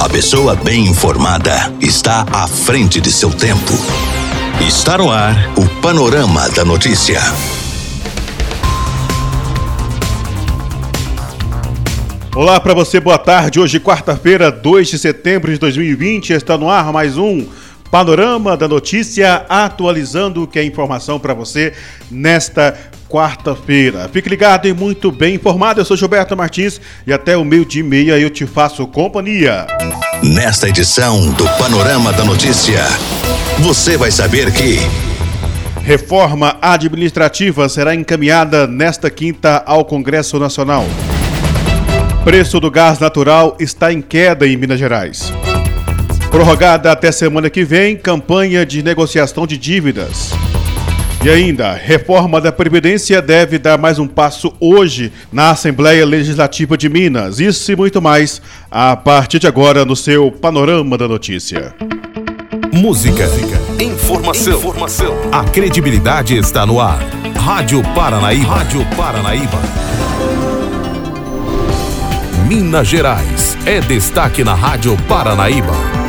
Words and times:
A 0.00 0.08
pessoa 0.08 0.56
bem 0.56 0.86
informada 0.86 1.74
está 1.78 2.24
à 2.32 2.48
frente 2.48 3.02
de 3.02 3.12
seu 3.12 3.30
tempo. 3.30 3.74
Está 4.66 4.96
no 4.96 5.10
ar 5.10 5.36
o 5.58 5.68
Panorama 5.82 6.48
da 6.48 6.64
Notícia. 6.64 7.20
Olá 12.34 12.58
para 12.58 12.72
você, 12.72 12.98
boa 12.98 13.18
tarde. 13.18 13.60
Hoje, 13.60 13.78
quarta-feira, 13.78 14.50
2 14.50 14.88
de 14.88 14.98
setembro 14.98 15.52
de 15.52 15.58
2020, 15.58 16.32
está 16.32 16.56
no 16.56 16.70
ar 16.70 16.90
mais 16.90 17.18
um 17.18 17.46
Panorama 17.90 18.56
da 18.56 18.68
Notícia, 18.68 19.44
atualizando 19.48 20.44
o 20.44 20.46
que 20.46 20.58
é 20.58 20.64
informação 20.64 21.18
para 21.18 21.34
você 21.34 21.72
nesta 22.10 22.78
quarta-feira. 23.08 24.08
Fique 24.12 24.28
ligado 24.28 24.68
e 24.68 24.72
muito 24.72 25.10
bem 25.10 25.34
informado. 25.34 25.80
Eu 25.80 25.84
sou 25.84 25.96
Gilberto 25.96 26.36
Martins 26.36 26.80
e 27.04 27.12
até 27.12 27.36
o 27.36 27.44
meio 27.44 27.64
dia 27.64 27.80
e 27.80 27.84
meia 27.84 28.18
eu 28.18 28.30
te 28.30 28.46
faço 28.46 28.86
companhia. 28.86 29.66
Nesta 30.22 30.68
edição 30.68 31.32
do 31.32 31.44
Panorama 31.58 32.12
da 32.12 32.24
Notícia, 32.24 32.84
você 33.58 33.96
vai 33.96 34.12
saber 34.12 34.52
que. 34.52 34.78
Reforma 35.82 36.56
administrativa 36.62 37.68
será 37.68 37.94
encaminhada 37.94 38.66
nesta 38.66 39.10
quinta 39.10 39.64
ao 39.66 39.84
Congresso 39.84 40.38
Nacional. 40.38 40.84
Preço 42.22 42.60
do 42.60 42.70
gás 42.70 43.00
natural 43.00 43.56
está 43.58 43.92
em 43.92 44.00
queda 44.00 44.46
em 44.46 44.56
Minas 44.56 44.78
Gerais. 44.78 45.32
Prorrogada 46.30 46.92
até 46.92 47.10
semana 47.10 47.50
que 47.50 47.64
vem, 47.64 47.96
campanha 47.96 48.64
de 48.64 48.84
negociação 48.84 49.48
de 49.48 49.58
dívidas. 49.58 50.30
E 51.24 51.28
ainda, 51.28 51.72
reforma 51.74 52.40
da 52.40 52.52
Previdência 52.52 53.20
deve 53.20 53.58
dar 53.58 53.76
mais 53.76 53.98
um 53.98 54.06
passo 54.06 54.54
hoje 54.60 55.12
na 55.32 55.50
Assembleia 55.50 56.06
Legislativa 56.06 56.78
de 56.78 56.88
Minas. 56.88 57.40
Isso 57.40 57.72
e 57.72 57.76
muito 57.76 58.00
mais 58.00 58.40
a 58.70 58.96
partir 58.96 59.40
de 59.40 59.48
agora 59.48 59.84
no 59.84 59.96
seu 59.96 60.30
Panorama 60.30 60.96
da 60.96 61.08
Notícia. 61.08 61.74
Música, 62.72 63.28
informação, 63.80 64.56
informação. 64.56 65.14
A 65.32 65.42
credibilidade 65.44 66.36
está 66.36 66.64
no 66.64 66.80
ar. 66.80 67.00
Rádio 67.36 67.82
Paranaíba. 67.92 68.54
Rádio 68.54 68.86
Paranaíba. 68.96 69.58
Minas 72.48 72.86
Gerais 72.86 73.58
é 73.66 73.80
destaque 73.80 74.44
na 74.44 74.54
Rádio 74.54 74.96
Paranaíba. 75.08 75.99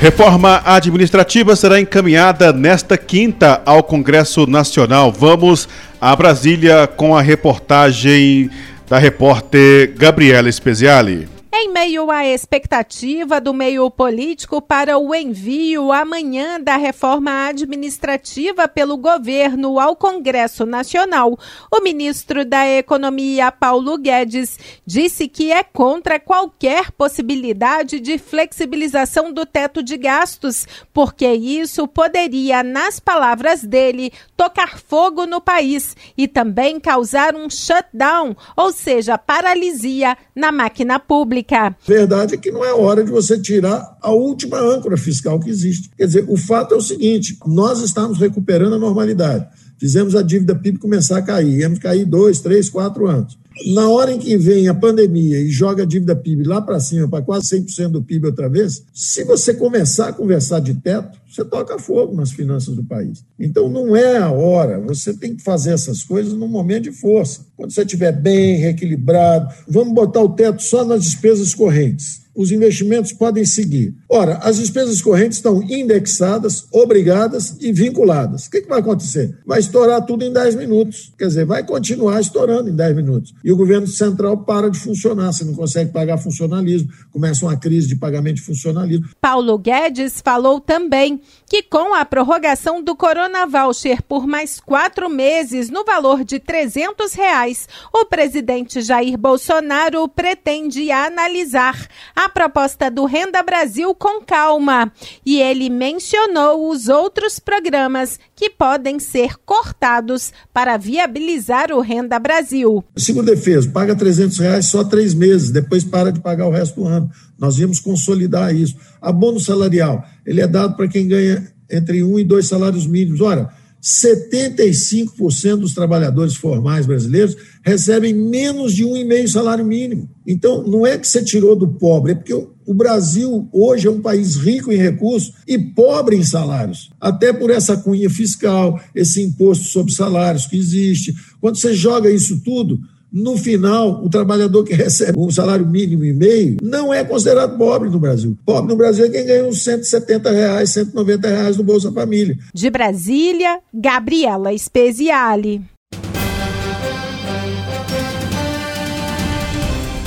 Reforma 0.00 0.60
administrativa 0.64 1.56
será 1.56 1.80
encaminhada 1.80 2.52
nesta 2.52 2.98
quinta 2.98 3.62
ao 3.64 3.82
Congresso 3.82 4.46
Nacional. 4.46 5.10
Vamos 5.10 5.66
a 5.98 6.14
Brasília 6.14 6.86
com 6.86 7.16
a 7.16 7.22
reportagem 7.22 8.50
da 8.88 8.98
repórter 8.98 9.94
Gabriela 9.96 10.52
Speziale. 10.52 11.35
Em 11.58 11.72
meio 11.72 12.10
à 12.10 12.22
expectativa 12.26 13.40
do 13.40 13.54
meio 13.54 13.90
político 13.90 14.60
para 14.60 14.98
o 14.98 15.14
envio 15.14 15.90
amanhã 15.90 16.60
da 16.60 16.76
reforma 16.76 17.46
administrativa 17.46 18.68
pelo 18.68 18.98
governo 18.98 19.80
ao 19.80 19.96
Congresso 19.96 20.66
Nacional, 20.66 21.38
o 21.72 21.80
ministro 21.80 22.44
da 22.44 22.68
Economia, 22.68 23.50
Paulo 23.50 23.96
Guedes, 23.96 24.58
disse 24.84 25.28
que 25.28 25.50
é 25.50 25.62
contra 25.62 26.20
qualquer 26.20 26.90
possibilidade 26.90 28.00
de 28.00 28.18
flexibilização 28.18 29.32
do 29.32 29.46
teto 29.46 29.82
de 29.82 29.96
gastos, 29.96 30.66
porque 30.92 31.26
isso 31.26 31.88
poderia, 31.88 32.62
nas 32.62 33.00
palavras 33.00 33.64
dele, 33.64 34.12
tocar 34.36 34.78
fogo 34.78 35.24
no 35.24 35.40
país 35.40 35.96
e 36.18 36.28
também 36.28 36.78
causar 36.78 37.34
um 37.34 37.48
shutdown, 37.48 38.36
ou 38.54 38.70
seja, 38.72 39.16
paralisia 39.16 40.18
na 40.34 40.52
máquina 40.52 41.00
pública. 41.00 41.45
Verdade 41.86 42.34
é 42.34 42.36
que 42.36 42.50
não 42.50 42.64
é 42.64 42.72
hora 42.72 43.04
de 43.04 43.10
você 43.10 43.40
tirar 43.40 43.96
a 44.00 44.10
última 44.10 44.58
âncora 44.58 44.96
fiscal 44.96 45.38
que 45.38 45.50
existe. 45.50 45.90
Quer 45.96 46.06
dizer, 46.06 46.24
o 46.28 46.36
fato 46.36 46.74
é 46.74 46.76
o 46.76 46.82
seguinte: 46.82 47.38
nós 47.46 47.80
estamos 47.80 48.18
recuperando 48.18 48.74
a 48.74 48.78
normalidade. 48.78 49.46
Fizemos 49.78 50.14
a 50.14 50.22
dívida 50.22 50.54
PIB 50.54 50.78
começar 50.78 51.18
a 51.18 51.22
cair, 51.22 51.60
íamos 51.60 51.78
cair 51.78 52.04
dois, 52.04 52.40
três, 52.40 52.68
quatro 52.68 53.06
anos. 53.06 53.38
Na 53.74 53.88
hora 53.88 54.12
em 54.12 54.18
que 54.18 54.36
vem 54.36 54.68
a 54.68 54.74
pandemia 54.74 55.40
e 55.40 55.48
joga 55.48 55.82
a 55.82 55.86
dívida 55.86 56.14
PIB 56.14 56.44
lá 56.44 56.60
para 56.60 56.78
cima, 56.78 57.08
para 57.08 57.24
quase 57.24 57.56
100% 57.56 57.88
do 57.88 58.02
PIB 58.02 58.26
outra 58.26 58.48
vez, 58.48 58.84
se 58.92 59.24
você 59.24 59.54
começar 59.54 60.08
a 60.08 60.12
conversar 60.12 60.60
de 60.60 60.74
teto, 60.74 61.18
você 61.28 61.44
toca 61.44 61.78
fogo 61.78 62.14
nas 62.14 62.30
finanças 62.30 62.74
do 62.74 62.84
país. 62.84 63.24
Então 63.38 63.68
não 63.68 63.96
é 63.96 64.18
a 64.18 64.30
hora, 64.30 64.78
você 64.80 65.14
tem 65.14 65.34
que 65.34 65.42
fazer 65.42 65.72
essas 65.72 66.02
coisas 66.02 66.34
num 66.34 66.48
momento 66.48 66.84
de 66.84 66.92
força. 66.92 67.46
Quando 67.56 67.72
você 67.72 67.82
estiver 67.82 68.12
bem, 68.12 68.58
reequilibrado, 68.58 69.54
vamos 69.66 69.94
botar 69.94 70.22
o 70.22 70.34
teto 70.34 70.62
só 70.62 70.84
nas 70.84 71.02
despesas 71.02 71.54
correntes 71.54 72.25
os 72.36 72.52
investimentos 72.52 73.12
podem 73.12 73.44
seguir. 73.44 73.94
Ora, 74.08 74.34
as 74.42 74.58
despesas 74.58 75.00
correntes 75.00 75.38
estão 75.38 75.62
indexadas, 75.62 76.66
obrigadas 76.70 77.56
e 77.60 77.72
vinculadas. 77.72 78.46
O 78.46 78.50
que, 78.50 78.60
que, 78.60 78.68
vai 78.68 78.80
acontecer? 78.80 79.36
Vai 79.46 79.60
estourar 79.60 80.04
tudo 80.04 80.22
em 80.22 80.32
10 80.32 80.54
minutos. 80.56 81.12
Quer 81.18 81.28
dizer, 81.28 81.46
vai 81.46 81.64
continuar 81.64 82.20
estourando 82.20 82.68
em 82.68 82.76
10 82.76 82.96
minutos. 82.96 83.34
E 83.42 83.50
o 83.50 83.56
governo 83.56 83.86
central 83.86 84.44
para 84.44 84.70
de 84.70 84.78
funcionar. 84.78 85.32
Você 85.32 85.44
não 85.44 85.54
consegue 85.54 85.90
pagar 85.90 86.18
funcionalismo, 86.18 86.88
começa 87.10 87.46
uma 87.46 87.56
crise 87.56 87.88
de 87.88 87.96
pagamento 87.96 88.36
de 88.36 88.42
funcionalismo. 88.42 89.08
Paulo 89.20 89.58
Guedes 89.58 90.20
falou 90.22 90.60
também 90.60 91.20
que, 91.48 91.62
com 91.62 91.94
a 91.94 92.04
prorrogação 92.04 92.82
do 92.82 92.96
Corona 92.96 93.46
Voucher 93.46 94.02
por 94.02 94.26
mais 94.26 94.60
quatro 94.60 95.08
meses 95.08 95.70
no 95.70 95.84
valor 95.84 96.24
de 96.24 96.38
300 96.38 97.14
reais, 97.14 97.68
o 97.92 98.04
presidente 98.04 98.82
Jair 98.82 99.16
Bolsonaro 99.16 100.08
pretende 100.08 100.90
analisar 100.90 101.86
a 102.14 102.28
proposta 102.28 102.90
do 102.90 103.04
Renda 103.04 103.42
Brasil 103.42 103.94
com 103.94 104.20
calma 104.20 104.92
e 105.24 105.40
ele 105.40 105.70
mencionou 105.70 106.68
os 106.70 106.88
outros 106.88 107.38
programas 107.38 108.18
que 108.34 108.50
podem 108.50 108.98
ser 108.98 109.36
cortados 109.44 110.32
para 110.52 110.76
viabilizar 110.76 111.70
o 111.72 111.80
Renda 111.80 112.18
Brasil. 112.18 112.84
Segundo 112.96 113.26
defesa, 113.26 113.70
paga 113.70 113.94
300 113.94 114.38
reais 114.38 114.66
só 114.66 114.84
três 114.84 115.14
meses, 115.14 115.50
depois 115.50 115.84
para 115.84 116.10
de 116.10 116.20
pagar 116.20 116.46
o 116.46 116.50
resto 116.50 116.80
do 116.80 116.86
ano. 116.86 117.10
Nós 117.38 117.58
íamos 117.58 117.80
consolidar 117.80 118.54
isso. 118.54 118.76
Abono 119.00 119.38
salarial, 119.38 120.04
ele 120.26 120.40
é 120.40 120.46
dado 120.46 120.76
para 120.76 120.88
quem 120.88 121.06
ganha 121.06 121.46
entre 121.70 122.02
um 122.02 122.18
e 122.18 122.24
dois 122.24 122.48
salários 122.48 122.86
mínimos. 122.86 123.20
Ora, 123.20 123.50
75% 123.82 125.56
dos 125.56 125.74
trabalhadores 125.74 126.34
formais 126.34 126.86
brasileiros 126.86 127.36
recebem 127.62 128.12
menos 128.12 128.74
de 128.74 128.84
um 128.84 128.96
e 128.96 129.04
meio 129.04 129.28
salário 129.28 129.64
mínimo. 129.64 130.10
Então, 130.26 130.66
não 130.66 130.84
é 130.84 130.98
que 130.98 131.06
você 131.06 131.22
tirou 131.22 131.54
do 131.54 131.68
pobre, 131.68 132.12
é 132.12 132.14
porque 132.16 132.34
o 132.34 132.74
Brasil 132.74 133.48
hoje 133.52 133.86
é 133.86 133.90
um 133.90 134.00
país 134.00 134.34
rico 134.34 134.72
em 134.72 134.76
recursos 134.76 135.32
e 135.46 135.56
pobre 135.56 136.16
em 136.16 136.24
salários. 136.24 136.90
Até 137.00 137.32
por 137.32 137.48
essa 137.48 137.76
cunha 137.76 138.10
fiscal, 138.10 138.80
esse 138.92 139.22
imposto 139.22 139.66
sobre 139.66 139.92
salários 139.92 140.46
que 140.46 140.58
existe. 140.58 141.14
Quando 141.40 141.56
você 141.56 141.72
joga 141.72 142.10
isso 142.10 142.42
tudo, 142.42 142.80
no 143.16 143.34
final, 143.38 144.04
o 144.04 144.10
trabalhador 144.10 144.62
que 144.62 144.74
recebe 144.74 145.18
um 145.18 145.30
salário 145.30 145.66
mínimo 145.66 146.04
e 146.04 146.12
meio 146.12 146.58
não 146.60 146.92
é 146.92 147.02
considerado 147.02 147.56
pobre 147.56 147.88
no 147.88 147.98
Brasil. 147.98 148.36
Pobre 148.44 148.68
no 148.68 148.76
Brasil 148.76 149.06
é 149.06 149.08
quem 149.08 149.24
ganha 149.24 149.46
uns 149.46 149.64
170 149.64 150.30
reais, 150.30 150.70
190 150.70 151.26
reais 151.26 151.56
no 151.56 151.64
Bolsa 151.64 151.90
Família. 151.90 152.36
De 152.52 152.68
Brasília, 152.68 153.58
Gabriela 153.72 154.56
Speziale. 154.58 155.62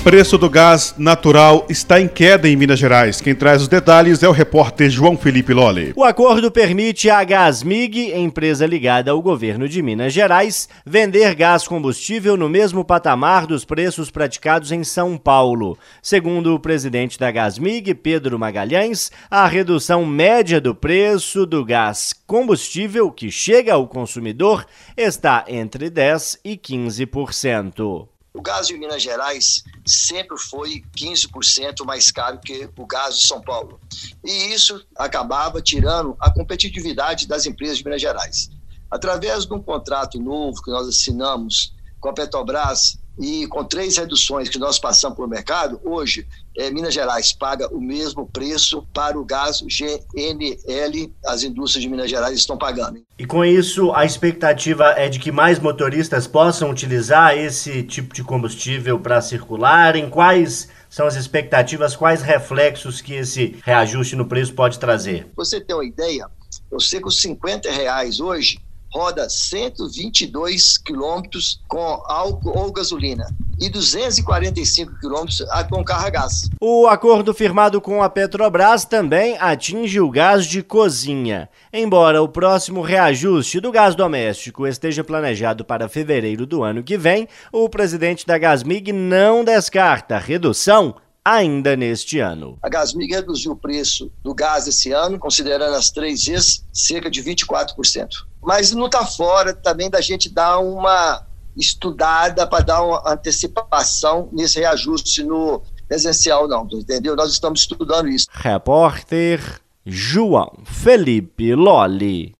Preço 0.03 0.37
do 0.37 0.49
gás 0.49 0.95
natural 0.97 1.65
está 1.69 1.99
em 1.99 2.07
queda 2.07 2.47
em 2.47 2.55
Minas 2.55 2.79
Gerais. 2.79 3.19
Quem 3.19 3.35
traz 3.35 3.63
os 3.63 3.67
detalhes 3.67 4.23
é 4.23 4.29
o 4.29 4.31
repórter 4.31 4.89
João 4.89 5.17
Felipe 5.17 5.53
Lolli. 5.53 5.91
O 5.93 6.05
acordo 6.05 6.49
permite 6.49 7.09
à 7.09 7.21
Gasmig, 7.21 8.13
empresa 8.13 8.65
ligada 8.65 9.11
ao 9.11 9.21
governo 9.21 9.67
de 9.67 9.81
Minas 9.81 10.13
Gerais, 10.13 10.69
vender 10.85 11.35
gás 11.35 11.67
combustível 11.67 12.37
no 12.37 12.47
mesmo 12.47 12.85
patamar 12.85 13.45
dos 13.45 13.65
preços 13.65 14.09
praticados 14.09 14.71
em 14.71 14.85
São 14.85 15.17
Paulo. 15.17 15.77
Segundo 16.01 16.55
o 16.55 16.59
presidente 16.59 17.19
da 17.19 17.29
Gasmig, 17.29 17.93
Pedro 17.93 18.39
Magalhães, 18.39 19.11
a 19.29 19.45
redução 19.47 20.05
média 20.05 20.61
do 20.61 20.73
preço 20.73 21.45
do 21.45 21.63
gás 21.65 22.13
combustível 22.25 23.11
que 23.11 23.29
chega 23.29 23.73
ao 23.73 23.85
consumidor 23.85 24.65
está 24.95 25.43
entre 25.49 25.89
10 25.89 26.39
e 26.45 26.55
15%. 26.55 28.07
O 28.39 28.41
gás 28.41 28.67
de 28.67 28.77
Minas 28.77 29.03
Gerais 29.03 29.65
sempre 29.85 30.37
foi 30.37 30.81
15% 30.97 31.85
mais 31.85 32.09
caro 32.09 32.39
que 32.39 32.69
o 32.77 32.87
gás 32.87 33.19
de 33.19 33.27
São 33.27 33.41
Paulo. 33.41 33.81
E 34.23 34.31
isso 34.53 34.81
acabava 34.95 35.61
tirando 35.61 36.15
a 36.17 36.31
competitividade 36.31 37.27
das 37.27 37.45
empresas 37.45 37.79
de 37.79 37.83
Minas 37.83 37.99
Gerais. 37.99 38.49
Através 38.89 39.45
de 39.45 39.53
um 39.53 39.61
contrato 39.61 40.17
novo 40.21 40.61
que 40.63 40.71
nós 40.71 40.87
assinamos 40.87 41.75
com 41.99 42.09
a 42.09 42.13
Petrobras 42.13 42.97
e 43.19 43.45
com 43.47 43.65
três 43.65 43.97
reduções 43.97 44.47
que 44.47 44.57
nós 44.57 44.79
passamos 44.79 45.17
para 45.17 45.25
o 45.25 45.29
mercado, 45.29 45.81
hoje 45.83 46.25
é, 46.57 46.71
Minas 46.71 46.93
Gerais 46.93 47.33
paga 47.33 47.67
o 47.67 47.81
mesmo 47.81 48.25
preço 48.25 48.87
para 48.93 49.19
o 49.19 49.25
gás 49.25 49.61
GNL, 49.61 51.13
as 51.25 51.43
indústrias 51.43 51.83
de 51.83 51.89
Minas 51.89 52.09
Gerais 52.09 52.37
estão 52.37 52.57
pagando. 52.57 53.03
E 53.17 53.25
com 53.25 53.43
isso, 53.43 53.91
a 53.91 54.05
expectativa 54.05 54.91
é 54.91 55.09
de 55.09 55.19
que 55.19 55.31
mais 55.31 55.59
motoristas 55.59 56.27
possam 56.27 56.69
utilizar 56.71 57.37
esse 57.37 57.83
tipo 57.83 58.13
de 58.13 58.23
combustível 58.23 58.97
para 58.99 59.21
circular? 59.21 59.97
Em 59.97 60.09
quais 60.09 60.69
são 60.89 61.05
as 61.05 61.15
expectativas, 61.15 61.97
quais 61.97 62.21
reflexos 62.21 63.01
que 63.01 63.15
esse 63.15 63.59
reajuste 63.65 64.15
no 64.15 64.25
preço 64.25 64.53
pode 64.53 64.79
trazer? 64.79 65.27
Você 65.35 65.59
tem 65.59 65.75
uma 65.75 65.85
ideia? 65.85 66.25
Eu 66.71 66.79
sei 66.79 67.01
que 67.01 67.07
os 67.07 67.21
50 67.21 67.69
reais 67.69 68.19
hoje 68.19 68.59
roda 68.93 69.29
122 69.29 70.77
quilômetros 70.77 71.61
com 71.67 72.01
álcool 72.07 72.57
ou 72.57 72.71
gasolina 72.71 73.27
e 73.59 73.69
245 73.69 74.99
quilômetros 74.99 75.43
com 75.69 75.83
carro 75.83 76.07
a 76.07 76.09
gás. 76.09 76.49
O 76.61 76.87
acordo 76.87 77.33
firmado 77.33 77.81
com 77.81 78.01
a 78.01 78.09
Petrobras 78.09 78.85
também 78.85 79.37
atinge 79.37 79.99
o 79.99 80.09
gás 80.09 80.45
de 80.45 80.63
cozinha. 80.63 81.49
Embora 81.71 82.21
o 82.21 82.29
próximo 82.29 82.81
reajuste 82.81 83.59
do 83.59 83.71
gás 83.71 83.95
doméstico 83.95 84.65
esteja 84.65 85.03
planejado 85.03 85.65
para 85.65 85.89
fevereiro 85.89 86.45
do 86.45 86.63
ano 86.63 86.81
que 86.81 86.97
vem, 86.97 87.27
o 87.51 87.67
presidente 87.67 88.25
da 88.25 88.37
Gasmig 88.37 88.93
não 88.93 89.43
descarta 89.43 90.17
redução 90.17 90.95
ainda 91.23 91.75
neste 91.75 92.19
ano. 92.19 92.57
A 92.61 92.69
Gasmig 92.69 93.13
reduziu 93.13 93.51
o 93.51 93.55
preço 93.55 94.11
do 94.23 94.33
gás 94.33 94.67
esse 94.67 94.91
ano, 94.91 95.19
considerando 95.19 95.75
as 95.75 95.91
três 95.91 96.25
vezes, 96.25 96.65
cerca 96.73 97.09
de 97.09 97.23
24%. 97.23 98.07
Mas 98.41 98.71
não 98.71 98.85
está 98.85 99.05
fora 99.05 99.53
também 99.53 99.89
da 99.89 100.01
gente 100.01 100.29
dar 100.29 100.59
uma 100.59 101.25
estudada 101.55 102.47
para 102.47 102.63
dar 102.63 102.83
uma 102.83 103.13
antecipação 103.13 104.29
nesse 104.31 104.59
reajuste 104.59 105.23
no 105.23 105.61
presencial, 105.87 106.47
não, 106.47 106.67
entendeu? 106.71 107.15
Nós 107.15 107.31
estamos 107.31 107.61
estudando 107.61 108.07
isso. 108.07 108.27
Repórter 108.31 109.59
João 109.85 110.51
Felipe 110.65 111.55
Lolli. 111.55 112.38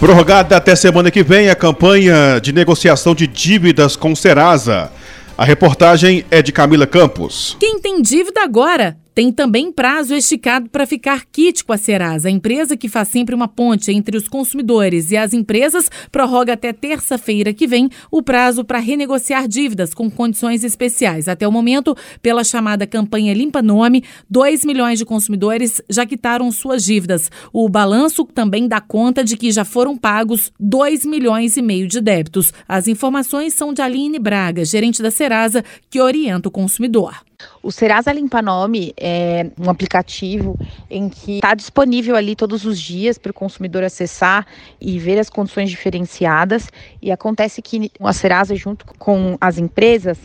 Prorrogada 0.00 0.56
até 0.56 0.74
semana 0.74 1.10
que 1.10 1.22
vem 1.22 1.50
a 1.50 1.54
campanha 1.54 2.40
de 2.40 2.54
negociação 2.54 3.14
de 3.14 3.26
dívidas 3.26 3.96
com 3.96 4.16
Serasa. 4.16 4.90
A 5.36 5.44
reportagem 5.44 6.24
é 6.30 6.40
de 6.40 6.52
Camila 6.52 6.86
Campos. 6.86 7.54
Quem 7.60 7.78
tem 7.78 8.00
dívida 8.00 8.42
agora 8.42 8.96
tem 9.14 9.32
também 9.32 9.72
prazo 9.72 10.14
esticado 10.14 10.68
para 10.70 10.86
ficar 10.86 11.24
kit 11.26 11.64
com 11.64 11.72
a 11.72 11.76
Serasa. 11.76 12.28
A 12.28 12.30
empresa 12.30 12.76
que 12.76 12.88
faz 12.88 13.08
sempre 13.08 13.34
uma 13.34 13.48
ponte 13.48 13.90
entre 13.90 14.16
os 14.16 14.28
consumidores 14.28 15.10
e 15.10 15.16
as 15.16 15.32
empresas 15.32 15.90
prorroga 16.10 16.52
até 16.52 16.72
terça-feira 16.72 17.52
que 17.52 17.66
vem 17.66 17.88
o 18.10 18.22
prazo 18.22 18.64
para 18.64 18.78
renegociar 18.78 19.48
dívidas 19.48 19.92
com 19.92 20.10
condições 20.10 20.64
especiais. 20.64 21.28
Até 21.28 21.46
o 21.46 21.52
momento, 21.52 21.96
pela 22.22 22.44
chamada 22.44 22.86
campanha 22.86 23.34
Limpa 23.34 23.62
Nome, 23.62 24.04
2 24.28 24.64
milhões 24.64 24.98
de 24.98 25.04
consumidores 25.04 25.82
já 25.88 26.06
quitaram 26.06 26.50
suas 26.52 26.84
dívidas. 26.84 27.30
O 27.52 27.68
balanço 27.68 28.24
também 28.24 28.68
dá 28.68 28.80
conta 28.80 29.24
de 29.24 29.36
que 29.36 29.50
já 29.50 29.64
foram 29.64 29.96
pagos 29.96 30.52
2 30.58 31.04
milhões 31.04 31.56
e 31.56 31.62
meio 31.62 31.86
de 31.86 32.00
débitos. 32.00 32.52
As 32.68 32.88
informações 32.88 33.54
são 33.54 33.72
de 33.72 33.82
Aline 33.82 34.18
Braga, 34.18 34.64
gerente 34.64 35.02
da 35.02 35.10
Serasa, 35.10 35.64
que 35.88 36.00
orienta 36.00 36.48
o 36.48 36.52
consumidor. 36.52 37.29
O 37.62 37.70
Serasa 37.70 38.12
Limpa 38.12 38.40
Nome 38.40 38.92
é 38.96 39.50
um 39.58 39.70
aplicativo 39.70 40.58
em 40.88 41.08
que 41.08 41.36
está 41.36 41.54
disponível 41.54 42.16
ali 42.16 42.34
todos 42.34 42.64
os 42.64 42.80
dias 42.80 43.18
para 43.18 43.30
o 43.30 43.34
consumidor 43.34 43.84
acessar 43.84 44.46
e 44.80 44.98
ver 44.98 45.18
as 45.18 45.28
condições 45.28 45.70
diferenciadas. 45.70 46.68
E 47.02 47.12
acontece 47.12 47.60
que 47.60 47.90
a 48.00 48.12
Serasa, 48.12 48.54
junto 48.54 48.86
com 48.98 49.36
as 49.40 49.58
empresas, 49.58 50.18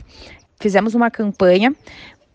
fizemos 0.60 0.96
uma 0.96 1.12
campanha 1.12 1.76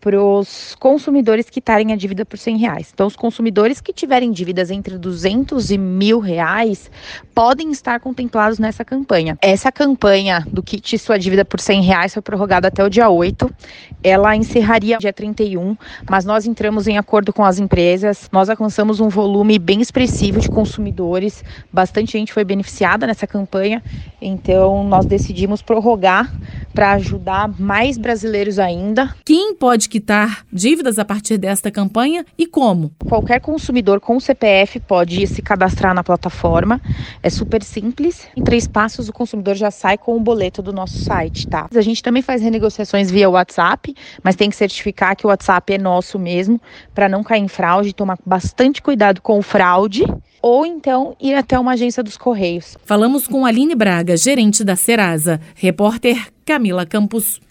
para 0.01 0.21
os 0.21 0.75
consumidores 0.79 1.47
quitarem 1.49 1.93
a 1.93 1.95
dívida 1.95 2.25
por 2.25 2.37
100 2.37 2.57
reais. 2.57 2.89
Então, 2.91 3.05
os 3.05 3.15
consumidores 3.15 3.79
que 3.79 3.93
tiverem 3.93 4.31
dívidas 4.31 4.71
entre 4.71 4.97
200 4.97 5.69
e 5.69 5.77
mil 5.77 6.19
reais 6.19 6.89
podem 7.35 7.71
estar 7.71 7.99
contemplados 7.99 8.57
nessa 8.57 8.83
campanha. 8.83 9.37
Essa 9.41 9.71
campanha 9.71 10.45
do 10.51 10.63
kit 10.63 10.97
sua 10.97 11.19
dívida 11.19 11.45
por 11.45 11.59
100 11.59 11.83
reais 11.83 12.13
foi 12.13 12.21
prorrogada 12.21 12.67
até 12.67 12.83
o 12.83 12.89
dia 12.89 13.09
8. 13.09 13.49
Ela 14.03 14.35
encerraria 14.35 14.97
dia 14.97 15.13
31, 15.13 15.77
mas 16.09 16.25
nós 16.25 16.47
entramos 16.47 16.87
em 16.87 16.97
acordo 16.97 17.31
com 17.31 17.45
as 17.45 17.59
empresas. 17.59 18.27
Nós 18.31 18.49
alcançamos 18.49 18.99
um 18.99 19.07
volume 19.07 19.59
bem 19.59 19.81
expressivo 19.81 20.39
de 20.39 20.49
consumidores. 20.49 21.43
Bastante 21.71 22.13
gente 22.13 22.33
foi 22.33 22.43
beneficiada 22.43 23.05
nessa 23.05 23.27
campanha. 23.27 23.83
Então, 24.19 24.83
nós 24.83 25.05
decidimos 25.05 25.61
prorrogar 25.61 26.33
para 26.73 26.93
ajudar 26.93 27.47
mais 27.59 27.97
brasileiros 27.97 28.57
ainda. 28.57 29.13
Quem 29.23 29.53
pode 29.53 29.90
quitar 29.91 30.45
dívidas 30.51 30.97
a 30.97 31.03
partir 31.03 31.37
desta 31.37 31.69
campanha 31.69 32.25
e 32.37 32.47
como? 32.47 32.91
Qualquer 33.07 33.41
consumidor 33.41 33.99
com 33.99 34.17
CPF 34.19 34.79
pode 34.79 35.27
se 35.27 35.41
cadastrar 35.41 35.93
na 35.93 36.01
plataforma. 36.03 36.79
É 37.21 37.29
super 37.29 37.61
simples. 37.61 38.25
Em 38.35 38.41
três 38.41 38.67
passos, 38.67 39.09
o 39.09 39.13
consumidor 39.13 39.55
já 39.55 39.69
sai 39.69 39.97
com 39.97 40.15
o 40.15 40.19
boleto 40.19 40.61
do 40.61 40.71
nosso 40.71 40.97
site, 40.99 41.45
tá? 41.45 41.67
A 41.75 41.81
gente 41.81 42.01
também 42.01 42.21
faz 42.21 42.41
renegociações 42.41 43.11
via 43.11 43.29
WhatsApp, 43.29 43.93
mas 44.23 44.37
tem 44.37 44.49
que 44.49 44.55
certificar 44.55 45.15
que 45.15 45.25
o 45.25 45.29
WhatsApp 45.29 45.73
é 45.73 45.77
nosso 45.77 46.17
mesmo, 46.17 46.59
para 46.95 47.09
não 47.09 47.21
cair 47.21 47.41
em 47.41 47.49
fraude, 47.49 47.93
tomar 47.93 48.17
bastante 48.25 48.81
cuidado 48.81 49.21
com 49.21 49.37
o 49.37 49.41
fraude 49.41 50.05
ou 50.41 50.65
então 50.65 51.15
ir 51.19 51.35
até 51.35 51.59
uma 51.59 51.73
agência 51.73 52.01
dos 52.01 52.17
Correios. 52.17 52.77
Falamos 52.85 53.27
com 53.27 53.45
Aline 53.45 53.75
Braga, 53.75 54.15
gerente 54.15 54.63
da 54.63 54.75
Serasa. 54.75 55.39
Repórter 55.53 56.29
Camila 56.45 56.85
Campos. 56.85 57.41